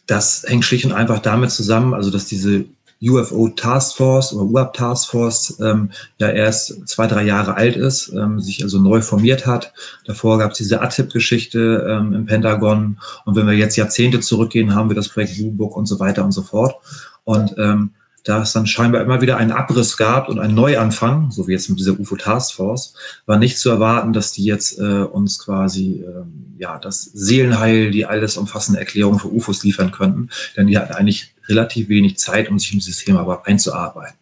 das 0.06 0.44
hängt 0.46 0.64
schlicht 0.64 0.84
und 0.84 0.92
einfach 0.92 1.20
damit 1.20 1.52
zusammen, 1.52 1.94
also 1.94 2.10
dass 2.10 2.26
diese 2.26 2.64
UFO 3.02 3.48
Task 3.48 3.96
Force 3.96 4.34
oder 4.34 4.44
UAP 4.44 4.74
Task 4.74 5.10
Force 5.10 5.58
ähm, 5.60 5.90
ja 6.18 6.28
erst 6.28 6.86
zwei, 6.86 7.06
drei 7.06 7.24
Jahre 7.24 7.56
alt 7.56 7.76
ist, 7.76 8.12
ähm, 8.12 8.40
sich 8.40 8.62
also 8.62 8.78
neu 8.78 9.00
formiert 9.00 9.46
hat. 9.46 9.72
Davor 10.04 10.38
gab 10.38 10.52
es 10.52 10.58
diese 10.58 10.82
ATIP-Geschichte 10.82 11.86
ähm, 11.88 12.12
im 12.12 12.26
Pentagon. 12.26 12.98
Und 13.24 13.36
wenn 13.36 13.46
wir 13.46 13.54
jetzt 13.54 13.76
Jahrzehnte 13.76 14.20
zurückgehen, 14.20 14.74
haben 14.74 14.90
wir 14.90 14.96
das 14.96 15.08
Projekt 15.08 15.30
Book 15.56 15.76
und 15.76 15.86
so 15.86 15.98
weiter 15.98 16.24
und 16.24 16.32
so 16.32 16.42
fort. 16.42 16.76
Und 17.24 17.54
ähm, 17.58 17.92
da 18.24 18.42
es 18.42 18.52
dann 18.52 18.66
scheinbar 18.66 19.00
immer 19.00 19.22
wieder 19.22 19.38
einen 19.38 19.52
Abriss 19.52 19.96
gab 19.96 20.28
und 20.28 20.38
einen 20.38 20.54
Neuanfang, 20.54 21.30
so 21.30 21.48
wie 21.48 21.52
jetzt 21.52 21.70
mit 21.70 21.78
dieser 21.78 21.98
UFO 21.98 22.16
Task 22.16 22.54
Force, 22.54 22.94
war 23.24 23.38
nicht 23.38 23.58
zu 23.58 23.70
erwarten, 23.70 24.12
dass 24.12 24.32
die 24.32 24.44
jetzt 24.44 24.78
äh, 24.78 25.02
uns 25.02 25.38
quasi 25.38 26.04
äh, 26.06 26.24
ja 26.58 26.78
das 26.78 27.04
Seelenheil, 27.04 27.90
die 27.90 28.04
alles 28.04 28.36
umfassende 28.36 28.78
Erklärung 28.78 29.18
für 29.18 29.32
UFOs 29.32 29.64
liefern 29.64 29.90
könnten, 29.90 30.28
denn 30.56 30.66
die 30.66 30.76
hatten 30.76 30.92
eigentlich 30.92 31.29
relativ 31.48 31.88
wenig 31.88 32.18
Zeit, 32.18 32.48
um 32.48 32.58
sich 32.58 32.72
im 32.72 32.80
System 32.80 33.16
aber 33.16 33.46
einzuarbeiten. 33.46 34.16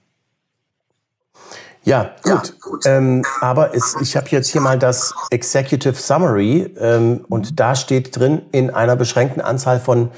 Ja, 1.85 2.15
gut. 2.23 2.33
Ja, 2.33 2.43
gut. 2.61 2.87
Ähm, 2.87 3.25
aber 3.41 3.75
es, 3.75 3.97
ich 4.03 4.17
habe 4.17 4.27
jetzt 4.31 4.49
hier 4.49 4.61
mal 4.61 4.79
das 4.79 5.15
Executive 5.31 5.95
Summary 5.95 6.75
ähm, 6.79 7.25
und 7.29 7.59
da 7.59 7.75
steht 7.75 8.17
drin, 8.17 8.43
in 8.53 8.71
einer 8.71 8.97
beschränkten 8.97 9.41
Anzahl 9.41 9.81
von 9.81 10.11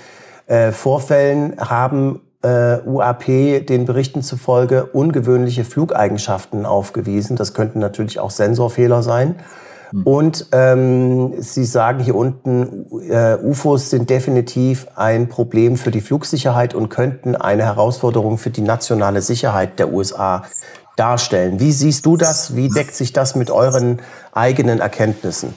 äh, 0.47 0.73
Vorfällen 0.73 1.61
haben 1.61 2.23
äh, 2.43 2.79
UAP 2.85 3.67
den 3.67 3.85
Berichten 3.85 4.23
zufolge 4.23 4.87
ungewöhnliche 4.87 5.65
Flugeigenschaften 5.65 6.67
aufgewiesen. 6.67 7.37
Das 7.37 7.55
könnten 7.55 7.79
natürlich 7.79 8.19
auch 8.19 8.31
Sensorfehler 8.31 9.03
sein. 9.03 9.37
Hm. 9.91 10.03
Und 10.05 10.47
ähm, 10.53 11.35
Sie 11.39 11.65
sagen 11.65 12.03
hier 12.03 12.15
unten, 12.15 12.87
äh, 13.09 13.37
UFOs 13.43 13.91
sind 13.91 14.11
definitiv 14.11 14.87
ein 14.97 15.29
Problem 15.29 15.77
für 15.77 15.91
die 15.91 16.01
Flugsicherheit 16.01 16.75
und 16.75 16.89
könnten 16.89 17.37
eine 17.37 17.65
Herausforderung 17.65 18.39
für 18.39 18.51
die 18.51 18.63
nationale 18.63 19.23
Sicherheit 19.23 19.79
der 19.79 19.93
USA 19.93 20.45
darstellen. 20.97 21.61
Wie 21.61 21.73
siehst 21.73 22.07
du 22.07 22.17
das? 22.17 22.57
Wie 22.57 22.69
deckt 22.69 22.95
sich 22.95 23.13
das 23.13 23.35
mit 23.35 23.51
euren 23.51 24.01
eigenen 24.33 24.81
Erkenntnissen? 24.81 25.55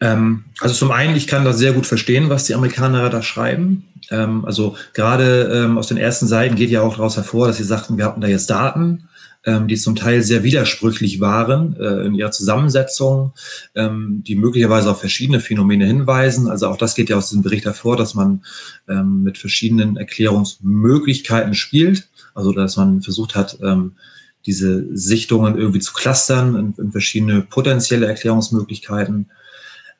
Ähm, 0.00 0.44
also 0.60 0.74
zum 0.74 0.90
einen, 0.90 1.14
ich 1.14 1.26
kann 1.26 1.44
das 1.44 1.58
sehr 1.58 1.72
gut 1.72 1.86
verstehen, 1.86 2.28
was 2.28 2.44
die 2.44 2.54
Amerikaner 2.54 3.08
da 3.08 3.22
schreiben. 3.22 3.84
Ähm, 4.10 4.44
also 4.44 4.76
gerade 4.94 5.64
ähm, 5.64 5.78
aus 5.78 5.86
den 5.86 5.96
ersten 5.96 6.26
Seiten 6.26 6.56
geht 6.56 6.70
ja 6.70 6.82
auch 6.82 6.96
daraus 6.96 7.16
hervor, 7.16 7.46
dass 7.46 7.56
sie 7.56 7.64
sagten, 7.64 7.98
wir 7.98 8.04
hatten 8.04 8.20
da 8.20 8.26
jetzt 8.26 8.50
Daten, 8.50 9.08
ähm, 9.44 9.68
die 9.68 9.76
zum 9.76 9.96
Teil 9.96 10.22
sehr 10.22 10.44
widersprüchlich 10.44 11.20
waren 11.20 11.76
äh, 11.76 12.06
in 12.06 12.14
ihrer 12.14 12.30
Zusammensetzung, 12.30 13.32
ähm, 13.74 14.22
die 14.26 14.36
möglicherweise 14.36 14.90
auf 14.90 15.00
verschiedene 15.00 15.40
Phänomene 15.40 15.86
hinweisen. 15.86 16.48
Also 16.48 16.68
auch 16.68 16.76
das 16.76 16.94
geht 16.94 17.10
ja 17.10 17.16
aus 17.16 17.28
diesem 17.28 17.42
Bericht 17.42 17.64
hervor, 17.64 17.96
dass 17.96 18.14
man 18.14 18.44
ähm, 18.88 19.22
mit 19.22 19.38
verschiedenen 19.38 19.96
Erklärungsmöglichkeiten 19.96 21.54
spielt. 21.54 22.08
Also 22.34 22.52
dass 22.52 22.76
man 22.76 23.02
versucht 23.02 23.34
hat, 23.34 23.58
ähm, 23.62 23.92
diese 24.46 24.86
Sichtungen 24.96 25.56
irgendwie 25.56 25.80
zu 25.80 25.92
clustern 25.92 26.56
in, 26.56 26.84
in 26.84 26.92
verschiedene 26.92 27.42
potenzielle 27.42 28.06
Erklärungsmöglichkeiten. 28.06 29.30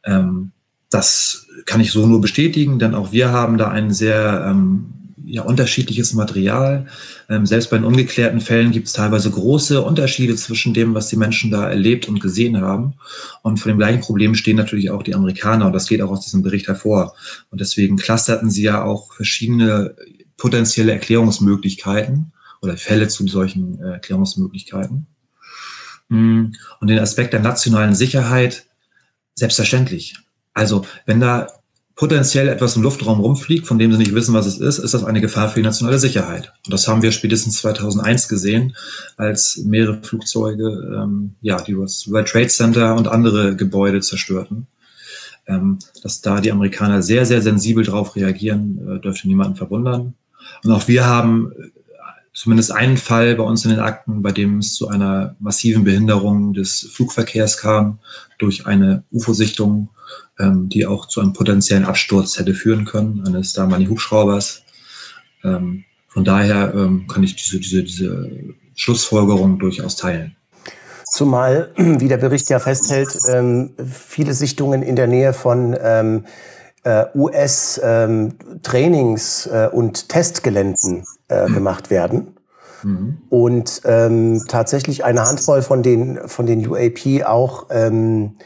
Ähm, 0.05 0.53
das 0.91 1.47
kann 1.65 1.81
ich 1.81 1.91
so 1.91 2.07
nur 2.07 2.21
bestätigen, 2.21 2.79
denn 2.79 2.95
auch 2.95 3.13
wir 3.13 3.31
haben 3.31 3.57
da 3.57 3.69
ein 3.69 3.93
sehr 3.93 4.47
ähm, 4.49 5.02
ja, 5.33 5.41
unterschiedliches 5.41 6.13
Material. 6.13 6.87
Ähm, 7.31 7.47
selbst 7.47 7.71
bei 7.71 7.79
den 7.79 7.87
ungeklärten 7.87 8.43
Fällen 8.43 8.71
gibt 8.71 8.89
es 8.89 8.93
teilweise 8.93 9.31
große 9.31 9.81
Unterschiede 9.81 10.37
zwischen 10.37 10.75
dem, 10.75 10.95
was 10.95 11.09
die 11.09 11.17
Menschen 11.17 11.51
da 11.51 11.71
erlebt 11.71 12.07
und 12.07 12.21
gesehen 12.21 12.61
haben. 12.61 12.97
Und 13.41 13.57
vor 13.57 13.73
dem 13.73 13.79
gleichen 13.79 14.03
Problem 14.03 14.35
stehen 14.35 14.59
natürlich 14.59 14.91
auch 14.91 15.03
die 15.03 15.15
Amerikaner 15.15 15.65
und 15.65 15.73
das 15.73 15.89
geht 15.89 16.03
auch 16.03 16.11
aus 16.11 16.21
diesem 16.21 16.43
Bericht 16.43 16.69
hervor. 16.69 17.15
Und 17.49 17.63
deswegen 17.63 17.97
clusterten 17.97 18.51
sie 18.51 18.65
ja 18.65 18.85
auch 18.85 19.15
verschiedene 19.15 19.97
potenzielle 20.37 20.93
Erklärungsmöglichkeiten 20.93 22.33
oder 22.61 22.77
Fälle 22.77 23.09
zu 23.09 23.27
solchen 23.27 23.81
äh, 23.81 23.93
Erklärungsmöglichkeiten. 23.93 25.07
Mm, 26.11 26.49
und 26.79 26.89
den 26.89 26.99
Aspekt 26.99 27.33
der 27.33 27.41
nationalen 27.41 27.95
Sicherheit, 27.95 28.67
selbstverständlich. 29.35 30.15
Also 30.53 30.85
wenn 31.07 31.21
da 31.21 31.47
potenziell 31.95 32.49
etwas 32.49 32.77
im 32.77 32.83
Luftraum 32.83 33.21
rumfliegt, 33.21 33.67
von 33.67 33.79
dem 33.79 33.93
sie 33.93 33.99
nicht 33.99 34.15
wissen, 34.15 34.35
was 34.35 34.47
es 34.47 34.59
ist, 34.59 34.79
ist 34.79 34.95
das 34.95 35.05
eine 35.05 35.21
Gefahr 35.21 35.49
für 35.49 35.61
die 35.61 35.65
nationale 35.65 35.99
Sicherheit. 35.99 36.53
Und 36.65 36.73
das 36.73 36.89
haben 36.89 37.03
wir 37.03 37.13
spätestens 37.13 37.59
2001 37.59 38.29
gesehen, 38.29 38.75
als 39.17 39.59
mehrere 39.59 40.03
Flugzeuge 40.03 40.65
ähm, 40.97 41.35
ja, 41.43 41.61
die 41.61 41.77
World 41.77 42.29
Trade 42.29 42.49
Center 42.49 42.97
und 42.97 43.09
andere 43.09 43.57
Gebäude 43.57 44.01
zerstörten. 44.01 44.67
Ähm, 45.47 45.81
dass 46.03 46.21
da 46.21 46.41
die 46.41 46.53
Amerikaner 46.53 47.03
sehr, 47.03 47.27
sehr 47.27 47.43
sensibel 47.43 47.85
drauf 47.85 48.15
reagieren, 48.15 48.79
äh, 48.89 49.01
dürfte 49.01 49.27
niemanden 49.27 49.57
verwundern. 49.57 50.15
Und 50.63 50.71
auch 50.71 50.87
wir 50.87 51.05
haben 51.05 51.51
äh, 51.53 51.71
zumindest 52.33 52.71
einen 52.71 52.97
Fall 52.97 53.35
bei 53.35 53.43
uns 53.43 53.65
in 53.65 53.73
den 53.73 53.81
Akten, 53.81 54.23
bei 54.23 54.31
dem 54.31 54.59
es 54.59 54.75
zu 54.75 54.87
einer 54.89 55.35
massiven 55.41 55.83
Behinderung 55.83 56.55
des 56.55 56.89
Flugverkehrs 56.93 57.59
kam 57.59 57.99
durch 58.39 58.67
eine 58.67 59.03
UFO-Sichtung 59.11 59.89
ähm, 60.39 60.69
die 60.69 60.87
auch 60.87 61.07
zu 61.07 61.21
einem 61.21 61.33
potenziellen 61.33 61.85
Absturz 61.85 62.39
hätte 62.39 62.55
führen 62.55 62.85
können, 62.85 63.25
eines 63.27 63.53
damaligen 63.53 63.91
Hubschraubers. 63.91 64.63
Ähm, 65.45 65.85
von 66.09 66.25
daher 66.25 66.75
ähm, 66.75 67.07
kann 67.07 67.23
ich 67.23 67.37
diese, 67.37 67.59
diese, 67.59 67.83
diese 67.83 68.31
Schlussfolgerung 68.75 69.59
durchaus 69.59 69.97
teilen. 69.97 70.37
Zumal, 71.05 71.71
wie 71.77 72.09
der 72.09 72.19
Bericht 72.19 72.51
ja 72.51 72.59
festhält, 72.59 73.17
ähm, 73.29 73.75
viele 73.85 74.35
Sichtungen 74.35 74.83
in 74.83 74.97
der 74.97 75.07
Nähe 75.07 75.33
von 75.33 75.77
ähm, 75.81 76.25
äh, 76.85 77.07
US-Trainings- 77.15 79.47
ähm, 79.47 79.55
äh, 79.55 79.69
und 79.69 80.09
Testgeländen 80.09 81.05
äh, 81.29 81.49
mhm. 81.49 81.55
gemacht 81.55 81.91
werden. 81.91 82.37
Mhm. 82.83 83.19
Und 83.29 83.83
ähm, 83.85 84.43
tatsächlich 84.49 85.05
eine 85.05 85.23
Handvoll 85.23 85.63
von 85.63 85.83
den, 85.83 86.19
von 86.27 86.47
den 86.47 86.67
UAP 86.67 87.25
auch 87.25 87.67
ähm, 87.71 88.37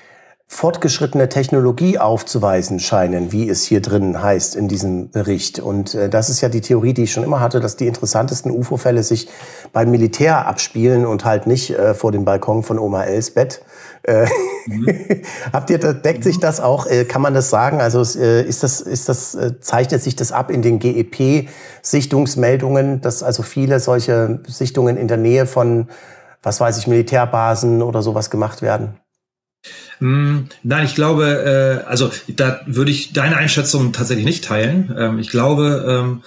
fortgeschrittene 0.49 1.29
Technologie 1.29 1.99
aufzuweisen 1.99 2.79
scheinen, 2.79 3.33
wie 3.33 3.49
es 3.49 3.65
hier 3.65 3.83
drin 3.83 4.23
heißt 4.23 4.55
in 4.55 4.69
diesem 4.69 5.11
Bericht. 5.11 5.59
Und 5.59 5.93
äh, 5.95 6.09
das 6.09 6.31
ist 6.31 6.41
ja 6.41 6.49
die 6.49 6.61
Theorie, 6.61 6.95
die 6.95 7.03
ich 7.03 7.11
schon 7.13 7.25
immer 7.25 7.41
hatte, 7.41 7.59
dass 7.59 7.77
die 7.77 7.89
interessantesten 7.89 8.53
UFO-Fälle 8.53 9.03
sich 9.03 9.29
beim 9.73 9.91
Militär 9.91 10.47
abspielen 10.47 11.05
und 11.05 11.25
halt 11.25 11.49
nicht 11.49 11.71
äh, 11.71 11.95
vor 11.95 12.13
dem 12.13 12.25
Balkon 12.25 12.63
von 12.63 12.79
Oma 12.79 13.03
Els 13.05 13.33
Bett. 13.33 13.61
Äh, 14.05 14.29
mhm. 14.67 14.87
Habt 15.53 15.69
ihr, 15.69 15.79
deckt 15.79 16.23
sich 16.23 16.39
das 16.39 16.61
auch, 16.61 16.87
äh, 16.87 17.05
kann 17.05 17.23
man 17.23 17.35
das 17.35 17.51
sagen? 17.51 17.81
Also 17.81 18.03
äh, 18.19 18.43
ist 18.43 18.63
das, 18.63 18.81
ist 18.81 19.09
das, 19.09 19.35
äh, 19.35 19.59
zeichnet 19.61 20.01
sich 20.01 20.15
das 20.15 20.31
ab 20.31 20.53
in 20.53 20.63
den 20.63 20.79
GEP-Sichtungsmeldungen, 20.79 23.01
dass 23.01 23.25
also 23.25 23.43
viele 23.43 23.81
solche 23.81 24.39
Sichtungen 24.47 24.97
in 24.97 25.09
der 25.09 25.17
Nähe 25.17 25.47
von, 25.47 25.89
was 26.41 26.61
weiß 26.61 26.79
ich, 26.79 26.87
Militärbasen 26.87 27.83
oder 27.83 28.01
sowas 28.01 28.31
gemacht 28.31 28.63
werden? 28.63 29.01
Mm, 30.01 30.41
nein, 30.63 30.85
ich 30.85 30.95
glaube, 30.95 31.83
äh, 31.85 31.89
also 31.89 32.11
da 32.29 32.61
würde 32.67 32.91
ich 32.91 33.13
deine 33.13 33.37
Einschätzung 33.37 33.93
tatsächlich 33.93 34.27
nicht 34.27 34.45
teilen. 34.45 34.95
Ähm, 34.97 35.19
ich 35.19 35.31
glaube, 35.31 35.85
ähm, 35.89 36.23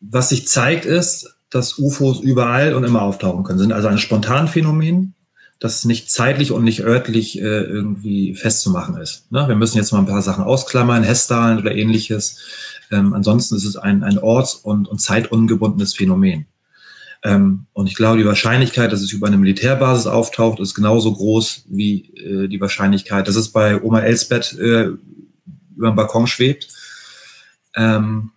was 0.00 0.30
sich 0.30 0.48
zeigt, 0.48 0.84
ist, 0.84 1.34
dass 1.50 1.78
UFOs 1.78 2.20
überall 2.20 2.74
und 2.74 2.84
immer 2.84 3.02
auftauchen 3.02 3.44
können. 3.44 3.58
Sind 3.58 3.72
also 3.72 3.88
ein 3.88 3.98
Spontanphänomen, 3.98 5.14
das 5.60 5.84
nicht 5.84 6.10
zeitlich 6.10 6.50
und 6.50 6.64
nicht 6.64 6.82
örtlich 6.82 7.38
äh, 7.38 7.42
irgendwie 7.42 8.34
festzumachen 8.34 8.96
ist. 8.96 9.30
Ne? 9.30 9.46
Wir 9.46 9.54
müssen 9.54 9.76
jetzt 9.76 9.92
mal 9.92 10.00
ein 10.00 10.06
paar 10.06 10.22
Sachen 10.22 10.44
ausklammern, 10.44 11.04
Hessdalen 11.04 11.58
oder 11.58 11.74
ähnliches. 11.74 12.38
Ähm, 12.90 13.12
ansonsten 13.12 13.54
ist 13.54 13.64
es 13.64 13.76
ein, 13.76 14.02
ein 14.02 14.18
orts- 14.18 14.56
und, 14.56 14.88
und 14.88 15.00
zeitungebundenes 15.00 15.94
Phänomen. 15.94 16.46
Ähm, 17.24 17.66
und 17.72 17.86
ich 17.86 17.94
glaube, 17.94 18.18
die 18.18 18.26
Wahrscheinlichkeit, 18.26 18.92
dass 18.92 19.00
es 19.00 19.12
über 19.12 19.28
eine 19.28 19.36
Militärbasis 19.36 20.06
auftaucht, 20.06 20.60
ist 20.60 20.74
genauso 20.74 21.12
groß 21.12 21.66
wie 21.68 22.10
äh, 22.16 22.48
die 22.48 22.60
Wahrscheinlichkeit, 22.60 23.28
dass 23.28 23.36
es 23.36 23.50
bei 23.50 23.80
Oma 23.80 24.00
Elsbeth 24.00 24.58
äh, 24.58 24.88
über 25.76 25.90
dem 25.90 25.96
Balkon 25.96 26.26
schwebt. 26.26 26.68
Ähm, 27.76 28.30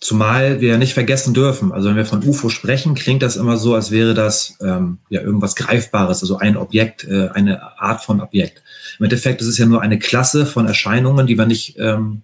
zumal 0.00 0.60
wir 0.60 0.76
nicht 0.78 0.94
vergessen 0.94 1.32
dürfen, 1.32 1.72
also 1.72 1.88
wenn 1.88 1.96
wir 1.96 2.04
von 2.04 2.26
UFO 2.26 2.48
sprechen, 2.48 2.94
klingt 2.94 3.22
das 3.22 3.36
immer 3.36 3.56
so, 3.56 3.76
als 3.76 3.92
wäre 3.92 4.14
das 4.14 4.58
ähm, 4.60 4.98
ja 5.08 5.22
irgendwas 5.22 5.54
Greifbares, 5.54 6.22
also 6.22 6.38
ein 6.38 6.56
Objekt, 6.56 7.04
äh, 7.04 7.28
eine 7.28 7.80
Art 7.80 8.02
von 8.02 8.20
Objekt. 8.20 8.62
Im 8.98 9.04
Endeffekt 9.04 9.40
ist 9.40 9.46
es 9.46 9.58
ja 9.58 9.66
nur 9.66 9.80
eine 9.80 10.00
Klasse 10.00 10.44
von 10.44 10.66
Erscheinungen, 10.66 11.28
die 11.28 11.38
wir 11.38 11.46
nicht 11.46 11.78
ähm, 11.78 12.22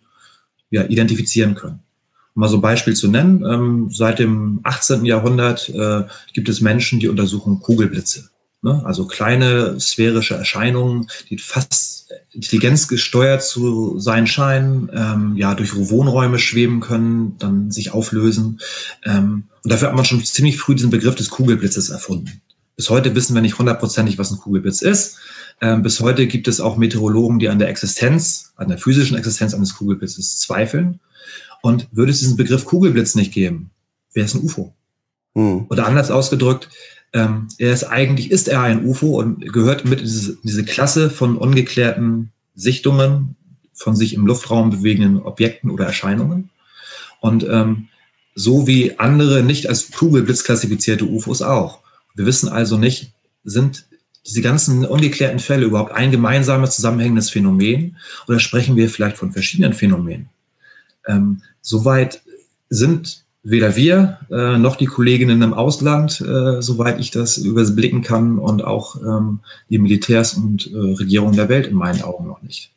ja, 0.70 0.82
identifizieren 0.82 1.54
können. 1.54 1.80
Mal 2.38 2.48
so 2.48 2.58
ein 2.58 2.62
Beispiel 2.62 2.94
zu 2.94 3.08
nennen, 3.08 3.44
ähm, 3.44 3.90
seit 3.90 4.20
dem 4.20 4.60
18. 4.62 5.04
Jahrhundert 5.04 5.68
äh, 5.70 6.04
gibt 6.32 6.48
es 6.48 6.60
Menschen, 6.60 7.00
die 7.00 7.08
untersuchen 7.08 7.58
Kugelblitze. 7.58 8.30
Ne? 8.62 8.80
Also 8.84 9.06
kleine 9.06 9.80
sphärische 9.80 10.36
Erscheinungen, 10.36 11.08
die 11.30 11.38
fast 11.38 12.12
intelligenzgesteuert 12.30 13.42
zu 13.42 13.98
sein 13.98 14.28
scheinen, 14.28 14.88
ähm, 14.94 15.36
ja, 15.36 15.56
durch 15.56 15.74
Wohnräume 15.74 16.38
schweben 16.38 16.78
können, 16.78 17.36
dann 17.40 17.72
sich 17.72 17.92
auflösen. 17.92 18.60
Ähm, 19.04 19.48
und 19.64 19.72
dafür 19.72 19.88
hat 19.88 19.96
man 19.96 20.04
schon 20.04 20.24
ziemlich 20.24 20.58
früh 20.58 20.76
diesen 20.76 20.90
Begriff 20.90 21.16
des 21.16 21.30
Kugelblitzes 21.30 21.90
erfunden. 21.90 22.40
Bis 22.76 22.88
heute 22.88 23.16
wissen 23.16 23.34
wir 23.34 23.42
nicht 23.42 23.58
hundertprozentig, 23.58 24.16
was 24.16 24.30
ein 24.30 24.38
Kugelblitz 24.38 24.82
ist. 24.82 25.18
Ähm, 25.60 25.82
bis 25.82 25.98
heute 25.98 26.28
gibt 26.28 26.46
es 26.46 26.60
auch 26.60 26.76
Meteorologen, 26.76 27.40
die 27.40 27.48
an 27.48 27.58
der 27.58 27.68
Existenz, 27.68 28.52
an 28.54 28.68
der 28.68 28.78
physischen 28.78 29.16
Existenz 29.16 29.54
eines 29.54 29.74
Kugelblitzes 29.74 30.38
zweifeln. 30.38 31.00
Und 31.62 31.88
würde 31.92 32.12
es 32.12 32.20
diesen 32.20 32.36
Begriff 32.36 32.64
Kugelblitz 32.64 33.14
nicht 33.14 33.32
geben, 33.32 33.70
wäre 34.12 34.26
es 34.26 34.34
ein 34.34 34.42
UFO. 34.42 34.74
Hm. 35.34 35.66
Oder 35.68 35.86
anders 35.86 36.10
ausgedrückt, 36.10 36.68
ähm, 37.12 37.48
er 37.58 37.72
ist 37.72 37.84
eigentlich 37.84 38.30
ist 38.30 38.48
er 38.48 38.62
ein 38.62 38.84
UFO 38.84 39.18
und 39.18 39.52
gehört 39.52 39.84
mit 39.84 40.00
in 40.00 40.06
diese, 40.06 40.38
diese 40.42 40.64
Klasse 40.64 41.10
von 41.10 41.36
ungeklärten 41.36 42.32
Sichtungen 42.54 43.36
von 43.72 43.96
sich 43.96 44.14
im 44.14 44.26
Luftraum 44.26 44.70
bewegenden 44.70 45.22
Objekten 45.22 45.70
oder 45.70 45.86
Erscheinungen. 45.86 46.50
Und 47.20 47.44
ähm, 47.44 47.88
so 48.34 48.66
wie 48.66 48.98
andere 48.98 49.42
nicht 49.42 49.68
als 49.68 49.90
Kugelblitz 49.90 50.44
klassifizierte 50.44 51.04
UFOs 51.04 51.42
auch. 51.42 51.80
Wir 52.14 52.26
wissen 52.26 52.48
also 52.48 52.76
nicht, 52.76 53.12
sind 53.44 53.86
diese 54.26 54.42
ganzen 54.42 54.84
ungeklärten 54.84 55.38
Fälle 55.38 55.64
überhaupt 55.64 55.92
ein 55.92 56.10
gemeinsames 56.10 56.76
zusammenhängendes 56.76 57.30
Phänomen 57.30 57.96
oder 58.26 58.38
sprechen 58.38 58.76
wir 58.76 58.90
vielleicht 58.90 59.16
von 59.16 59.32
verschiedenen 59.32 59.72
Phänomenen? 59.72 60.28
Ähm, 61.08 61.42
soweit 61.60 62.22
sind 62.70 63.24
weder 63.42 63.76
wir 63.76 64.18
äh, 64.30 64.58
noch 64.58 64.76
die 64.76 64.86
Kolleginnen 64.86 65.40
im 65.42 65.54
Ausland, 65.54 66.20
äh, 66.20 66.60
soweit 66.60 67.00
ich 67.00 67.10
das 67.10 67.38
überblicken 67.38 68.02
kann, 68.02 68.38
und 68.38 68.64
auch 68.64 68.96
ähm, 68.96 69.40
die 69.70 69.78
Militärs 69.78 70.34
und 70.34 70.70
äh, 70.72 70.76
Regierungen 70.76 71.36
der 71.36 71.48
Welt 71.48 71.66
in 71.66 71.74
meinen 71.74 72.02
Augen 72.02 72.26
noch 72.26 72.42
nicht. 72.42 72.72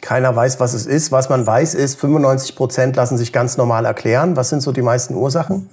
Keiner 0.00 0.34
weiß, 0.34 0.60
was 0.60 0.74
es 0.74 0.86
ist. 0.86 1.12
Was 1.12 1.28
man 1.28 1.46
weiß, 1.46 1.74
ist, 1.74 1.98
95 2.00 2.54
Prozent 2.54 2.96
lassen 2.96 3.16
sich 3.16 3.32
ganz 3.32 3.56
normal 3.56 3.84
erklären. 3.84 4.36
Was 4.36 4.50
sind 4.50 4.60
so 4.60 4.72
die 4.72 4.82
meisten 4.82 5.14
Ursachen? 5.14 5.68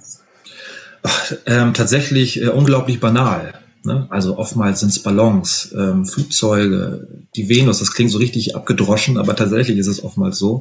Ach, 1.02 1.32
ähm, 1.46 1.74
tatsächlich 1.74 2.40
äh, 2.40 2.48
unglaublich 2.48 3.00
banal. 3.00 3.54
Ne? 3.84 4.06
Also 4.08 4.38
oftmals 4.38 4.80
sind 4.80 4.88
es 4.88 5.02
Ballons, 5.02 5.74
ähm, 5.76 6.06
Flugzeuge, 6.06 7.06
die 7.36 7.48
Venus. 7.48 7.80
Das 7.80 7.92
klingt 7.92 8.10
so 8.10 8.18
richtig 8.18 8.56
abgedroschen, 8.56 9.18
aber 9.18 9.36
tatsächlich 9.36 9.76
ist 9.76 9.88
es 9.88 10.02
oftmals 10.02 10.38
so. 10.38 10.60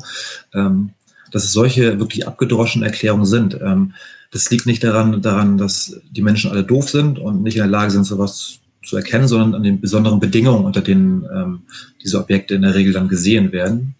Ähm, 0.53 0.91
dass 1.33 1.43
es 1.43 1.51
solche 1.51 1.99
wirklich 1.99 2.27
abgedroschenen 2.27 2.85
Erklärungen 2.85 3.25
sind. 3.25 3.59
Ähm, 3.59 3.95
das 4.31 4.49
liegt 4.49 4.65
nicht 4.67 4.83
daran, 4.83 5.21
daran, 5.21 5.57
dass 5.57 5.99
die 6.09 6.21
Menschen 6.21 6.51
alle 6.51 6.63
doof 6.63 6.89
sind 6.89 7.19
und 7.19 7.41
nicht 7.41 7.55
in 7.55 7.63
der 7.63 7.69
Lage 7.69 7.91
sind, 7.91 8.03
sowas 8.03 8.59
zu 8.83 8.95
erkennen, 8.95 9.27
sondern 9.27 9.55
an 9.55 9.63
den 9.63 9.81
besonderen 9.81 10.19
Bedingungen, 10.19 10.65
unter 10.65 10.81
denen 10.81 11.25
ähm, 11.33 11.61
diese 12.03 12.19
Objekte 12.19 12.53
in 12.53 12.61
der 12.61 12.75
Regel 12.75 12.93
dann 12.93 13.07
gesehen 13.07 13.51
werden, 13.51 13.95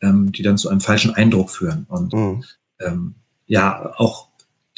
ähm, 0.00 0.30
die 0.30 0.42
dann 0.42 0.58
zu 0.58 0.68
einem 0.68 0.80
falschen 0.80 1.12
Eindruck 1.12 1.50
führen. 1.50 1.86
Und 1.88 2.12
mhm. 2.12 2.44
ähm, 2.80 3.14
ja, 3.46 3.92
auch 3.96 4.28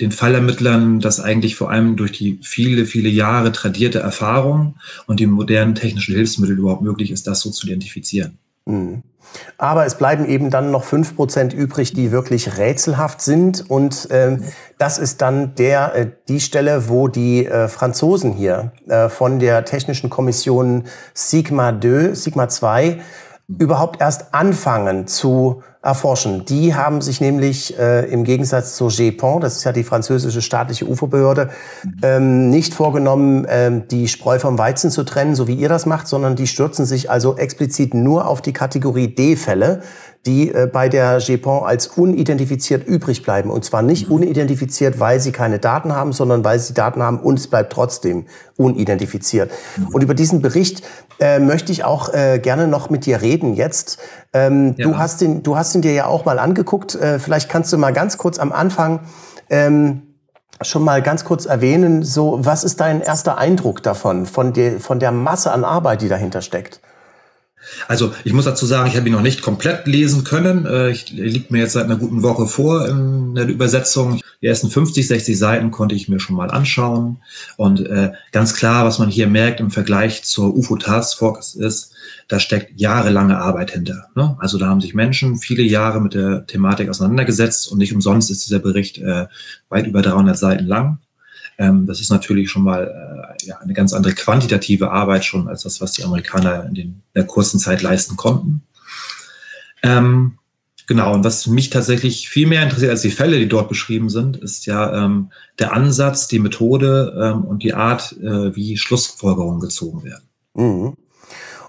den 0.00 0.12
Fallermittlern 0.12 1.00
das 1.00 1.20
eigentlich 1.20 1.56
vor 1.56 1.70
allem 1.70 1.96
durch 1.96 2.12
die 2.12 2.38
viele, 2.42 2.86
viele 2.86 3.10
Jahre 3.10 3.52
tradierte 3.52 3.98
Erfahrung 3.98 4.76
und 5.06 5.20
die 5.20 5.26
modernen 5.26 5.74
technischen 5.74 6.14
Hilfsmittel 6.14 6.58
überhaupt 6.58 6.82
möglich 6.82 7.10
ist, 7.10 7.26
das 7.26 7.40
so 7.40 7.50
zu 7.50 7.66
identifizieren. 7.66 8.38
Mhm. 8.66 9.02
Aber 9.56 9.86
es 9.86 9.96
bleiben 9.96 10.26
eben 10.26 10.50
dann 10.50 10.70
noch 10.70 10.84
fünf 10.84 11.16
Prozent 11.16 11.52
übrig, 11.52 11.92
die 11.92 12.12
wirklich 12.12 12.58
rätselhaft 12.58 13.20
sind. 13.20 13.70
Und 13.70 14.08
ähm, 14.10 14.44
das 14.78 14.98
ist 14.98 15.22
dann 15.22 15.54
der, 15.54 15.94
äh, 15.94 16.10
die 16.28 16.40
Stelle, 16.40 16.88
wo 16.88 17.08
die 17.08 17.46
äh, 17.46 17.68
Franzosen 17.68 18.32
hier 18.32 18.72
äh, 18.88 19.08
von 19.08 19.38
der 19.38 19.64
Technischen 19.64 20.10
Kommission 20.10 20.84
Sigma 21.14 21.78
2, 21.80 22.14
Sigma 22.14 22.48
2 22.48 23.00
überhaupt 23.46 24.00
erst 24.00 24.34
anfangen 24.34 25.06
zu 25.06 25.62
erforschen. 25.82 26.44
Die 26.44 26.76
haben 26.76 27.00
sich 27.00 27.20
nämlich 27.20 27.76
äh, 27.76 28.08
im 28.08 28.22
Gegensatz 28.22 28.76
zur 28.76 28.88
GEPON, 28.88 29.40
das 29.40 29.56
ist 29.56 29.64
ja 29.64 29.72
die 29.72 29.82
französische 29.82 30.40
staatliche 30.40 30.86
UFO-Behörde, 30.86 31.50
ähm, 32.02 32.50
nicht 32.50 32.72
vorgenommen, 32.72 33.46
ähm, 33.48 33.88
die 33.88 34.06
Spreu 34.06 34.38
vom 34.38 34.58
Weizen 34.58 34.92
zu 34.92 35.02
trennen, 35.02 35.34
so 35.34 35.48
wie 35.48 35.54
ihr 35.54 35.68
das 35.68 35.84
macht, 35.84 36.06
sondern 36.06 36.36
die 36.36 36.46
stürzen 36.46 36.86
sich 36.86 37.10
also 37.10 37.36
explizit 37.36 37.94
nur 37.94 38.28
auf 38.28 38.40
die 38.40 38.52
Kategorie 38.52 39.08
D-Fälle, 39.08 39.82
die 40.26 40.52
äh, 40.52 40.68
bei 40.72 40.88
der 40.88 41.18
GEPON 41.18 41.64
als 41.64 41.88
unidentifiziert 41.88 42.86
übrig 42.86 43.22
bleiben. 43.22 43.50
Und 43.50 43.64
zwar 43.64 43.82
nicht 43.82 44.08
mhm. 44.08 44.16
unidentifiziert, 44.16 45.00
weil 45.00 45.20
sie 45.20 45.32
keine 45.32 45.58
Daten 45.58 45.94
haben, 45.94 46.12
sondern 46.12 46.44
weil 46.44 46.58
sie 46.58 46.74
Daten 46.74 47.02
haben 47.02 47.18
und 47.18 47.38
es 47.38 47.48
bleibt 47.48 47.72
trotzdem 47.72 48.26
unidentifiziert. 48.56 49.50
Mhm. 49.76 49.88
Und 49.88 50.02
über 50.02 50.14
diesen 50.14 50.40
Bericht 50.40 50.82
äh, 51.18 51.40
möchte 51.40 51.72
ich 51.72 51.84
auch 51.84 52.12
äh, 52.14 52.38
gerne 52.38 52.68
noch 52.68 52.88
mit 52.88 53.06
dir 53.06 53.20
reden 53.20 53.54
jetzt. 53.54 53.98
Ähm, 54.32 54.74
ja. 54.76 54.86
Du 54.86 54.96
hast 54.96 55.20
den, 55.20 55.42
du 55.42 55.56
hast 55.56 55.74
ihn 55.74 55.82
dir 55.82 55.92
ja 55.92 56.06
auch 56.06 56.24
mal 56.24 56.38
angeguckt. 56.38 56.94
Äh, 56.94 57.18
vielleicht 57.18 57.48
kannst 57.48 57.72
du 57.72 57.78
mal 57.78 57.92
ganz 57.92 58.16
kurz 58.16 58.38
am 58.38 58.52
Anfang 58.52 59.00
ähm, 59.50 60.02
schon 60.60 60.84
mal 60.84 61.02
ganz 61.02 61.24
kurz 61.24 61.46
erwähnen, 61.46 62.04
so 62.04 62.38
was 62.42 62.62
ist 62.62 62.80
dein 62.80 63.00
erster 63.00 63.38
Eindruck 63.38 63.82
davon, 63.82 64.26
von 64.26 64.52
der, 64.52 64.78
von 64.78 65.00
der 65.00 65.10
Masse 65.10 65.50
an 65.50 65.64
Arbeit, 65.64 66.02
die 66.02 66.08
dahinter 66.08 66.42
steckt? 66.42 66.80
Also 67.88 68.14
ich 68.24 68.32
muss 68.32 68.44
dazu 68.44 68.66
sagen, 68.66 68.88
ich 68.88 68.96
habe 68.96 69.08
ihn 69.08 69.12
noch 69.12 69.22
nicht 69.22 69.42
komplett 69.42 69.86
lesen 69.86 70.24
können. 70.24 70.66
Äh, 70.66 70.90
ich 70.90 71.10
liegt 71.10 71.50
mir 71.50 71.60
jetzt 71.60 71.72
seit 71.72 71.84
einer 71.84 71.96
guten 71.96 72.22
Woche 72.22 72.46
vor 72.46 72.88
in 72.88 73.34
der 73.34 73.48
Übersetzung. 73.48 74.20
Die 74.40 74.46
ersten 74.46 74.70
50, 74.70 75.06
60 75.06 75.38
Seiten 75.38 75.70
konnte 75.70 75.94
ich 75.94 76.08
mir 76.08 76.18
schon 76.18 76.36
mal 76.36 76.50
anschauen. 76.50 77.18
Und 77.56 77.86
äh, 77.86 78.12
ganz 78.32 78.54
klar, 78.54 78.84
was 78.84 78.98
man 78.98 79.08
hier 79.08 79.28
merkt 79.28 79.60
im 79.60 79.70
Vergleich 79.70 80.24
zur 80.24 80.54
UFO 80.56 80.76
Task 80.76 81.18
Force 81.18 81.54
ist, 81.54 81.94
da 82.28 82.40
steckt 82.40 82.80
jahrelange 82.80 83.38
Arbeit 83.38 83.70
hinter. 83.70 84.08
Ne? 84.16 84.36
Also 84.40 84.58
da 84.58 84.66
haben 84.66 84.80
sich 84.80 84.94
Menschen 84.94 85.36
viele 85.36 85.62
Jahre 85.62 86.00
mit 86.00 86.14
der 86.14 86.46
Thematik 86.46 86.88
auseinandergesetzt 86.88 87.70
und 87.70 87.78
nicht 87.78 87.94
umsonst 87.94 88.30
ist 88.30 88.44
dieser 88.44 88.58
Bericht 88.58 88.98
äh, 88.98 89.26
weit 89.68 89.86
über 89.86 90.02
300 90.02 90.36
Seiten 90.36 90.66
lang. 90.66 90.98
Ähm, 91.58 91.86
das 91.86 92.00
ist 92.00 92.10
natürlich 92.10 92.50
schon 92.50 92.62
mal 92.62 93.36
äh, 93.40 93.46
ja, 93.46 93.58
eine 93.58 93.72
ganz 93.72 93.92
andere 93.92 94.14
quantitative 94.14 94.90
Arbeit 94.90 95.24
schon 95.24 95.48
als 95.48 95.62
das, 95.62 95.80
was 95.80 95.92
die 95.92 96.04
Amerikaner 96.04 96.64
in, 96.64 96.74
den, 96.74 96.86
in 96.86 97.02
der 97.14 97.26
kurzen 97.26 97.58
Zeit 97.58 97.82
leisten 97.82 98.16
konnten. 98.16 98.62
Ähm, 99.82 100.38
genau, 100.86 101.12
und 101.12 101.24
was 101.24 101.46
mich 101.46 101.70
tatsächlich 101.70 102.28
viel 102.28 102.46
mehr 102.46 102.62
interessiert 102.62 102.90
als 102.90 103.02
die 103.02 103.10
Fälle, 103.10 103.38
die 103.38 103.48
dort 103.48 103.68
beschrieben 103.68 104.10
sind, 104.10 104.36
ist 104.36 104.66
ja 104.66 105.04
ähm, 105.04 105.30
der 105.58 105.72
Ansatz, 105.72 106.28
die 106.28 106.38
Methode 106.38 107.14
ähm, 107.20 107.44
und 107.44 107.62
die 107.62 107.74
Art, 107.74 108.16
äh, 108.20 108.54
wie 108.54 108.76
Schlussfolgerungen 108.76 109.60
gezogen 109.60 110.04
werden. 110.04 110.24
Mhm. 110.54 110.96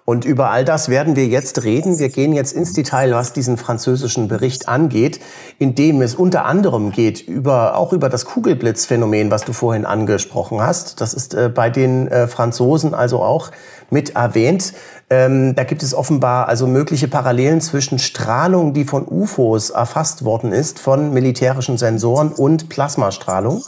Und 0.05 0.25
über 0.25 0.49
all 0.49 0.65
das 0.65 0.89
werden 0.89 1.15
wir 1.15 1.27
jetzt 1.27 1.63
reden. 1.63 1.97
Wir 1.97 2.09
gehen 2.09 2.33
jetzt 2.33 2.51
ins 2.51 2.73
Detail, 2.73 3.13
was 3.13 3.31
diesen 3.31 3.55
französischen 3.57 4.27
Bericht 4.27 4.67
angeht, 4.67 5.21
in 5.59 5.75
dem 5.75 6.01
es 6.01 6.13
unter 6.13 6.43
anderem 6.43 6.91
geht 6.91 7.21
über, 7.21 7.77
auch 7.77 7.93
über 7.93 8.09
das 8.09 8.25
Kugelblitzphänomen, 8.25 9.31
was 9.31 9.45
du 9.45 9.53
vorhin 9.53 9.85
angesprochen 9.85 10.61
hast. 10.61 10.99
Das 10.99 11.13
ist 11.13 11.33
äh, 11.33 11.49
bei 11.53 11.69
den 11.69 12.09
äh, 12.09 12.27
Franzosen 12.27 12.93
also 12.93 13.21
auch 13.21 13.51
mit 13.89 14.15
erwähnt. 14.15 14.73
Ähm, 15.09 15.55
da 15.55 15.63
gibt 15.63 15.83
es 15.83 15.93
offenbar 15.93 16.49
also 16.49 16.67
mögliche 16.67 17.07
Parallelen 17.07 17.61
zwischen 17.61 17.97
Strahlung, 17.97 18.73
die 18.73 18.83
von 18.83 19.07
UFOs 19.07 19.69
erfasst 19.69 20.25
worden 20.25 20.51
ist, 20.51 20.79
von 20.79 21.13
militärischen 21.13 21.77
Sensoren 21.77 22.33
und 22.33 22.67
Plasmastrahlung. 22.67 23.63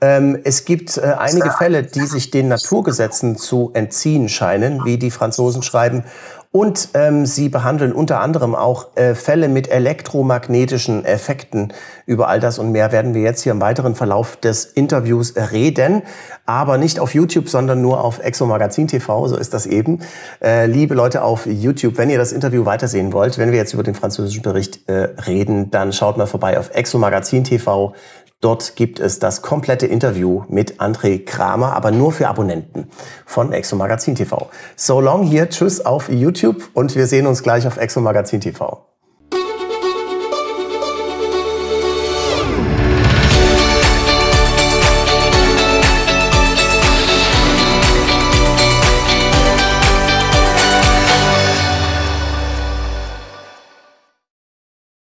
Ähm, 0.00 0.38
es 0.44 0.64
gibt 0.64 0.96
äh, 0.96 1.14
einige 1.18 1.50
Fälle, 1.50 1.82
die 1.82 2.06
sich 2.06 2.30
den 2.30 2.48
Naturgesetzen 2.48 3.36
zu 3.36 3.70
entziehen 3.74 4.28
scheinen, 4.28 4.84
wie 4.84 4.98
die 4.98 5.10
Franzosen 5.10 5.62
schreiben. 5.62 6.04
Und 6.52 6.88
ähm, 6.94 7.26
sie 7.26 7.48
behandeln 7.48 7.92
unter 7.92 8.20
anderem 8.20 8.56
auch 8.56 8.96
äh, 8.96 9.14
Fälle 9.14 9.48
mit 9.48 9.70
elektromagnetischen 9.70 11.04
Effekten. 11.04 11.72
Über 12.06 12.26
all 12.26 12.40
das 12.40 12.58
und 12.58 12.72
mehr 12.72 12.90
werden 12.90 13.14
wir 13.14 13.22
jetzt 13.22 13.42
hier 13.42 13.52
im 13.52 13.60
weiteren 13.60 13.94
Verlauf 13.94 14.36
des 14.36 14.64
Interviews 14.64 15.34
reden. 15.36 16.02
Aber 16.46 16.76
nicht 16.76 16.98
auf 16.98 17.14
YouTube, 17.14 17.48
sondern 17.48 17.80
nur 17.80 18.02
auf 18.02 18.18
Exo 18.18 18.46
Magazin 18.46 18.88
TV. 18.88 19.28
So 19.28 19.36
ist 19.36 19.54
das 19.54 19.64
eben. 19.66 20.00
Äh, 20.42 20.66
liebe 20.66 20.94
Leute 20.94 21.22
auf 21.22 21.46
YouTube, 21.46 21.98
wenn 21.98 22.10
ihr 22.10 22.18
das 22.18 22.32
Interview 22.32 22.64
weitersehen 22.64 23.12
wollt, 23.12 23.38
wenn 23.38 23.52
wir 23.52 23.58
jetzt 23.58 23.72
über 23.72 23.84
den 23.84 23.94
französischen 23.94 24.42
Bericht 24.42 24.88
äh, 24.88 25.10
reden, 25.28 25.70
dann 25.70 25.92
schaut 25.92 26.16
mal 26.16 26.26
vorbei 26.26 26.58
auf 26.58 26.74
Exo 26.74 26.98
Magazin 26.98 27.44
TV. 27.44 27.94
Dort 28.40 28.74
gibt 28.74 29.00
es 29.00 29.18
das 29.18 29.42
komplette 29.42 29.86
Interview 29.86 30.44
mit 30.48 30.80
André 30.80 31.22
Kramer, 31.22 31.74
aber 31.74 31.90
nur 31.90 32.10
für 32.10 32.28
Abonnenten 32.28 32.88
von 33.26 33.52
Exo 33.52 33.76
Magazin 33.76 34.14
TV. 34.14 34.48
So 34.76 35.00
long 35.00 35.24
hier, 35.24 35.50
tschüss 35.50 35.84
auf 35.84 36.08
YouTube 36.08 36.70
und 36.72 36.96
wir 36.96 37.06
sehen 37.06 37.26
uns 37.26 37.42
gleich 37.42 37.66
auf 37.66 37.76
Exo 37.76 38.00
Magazin 38.00 38.40
TV. 38.40 38.89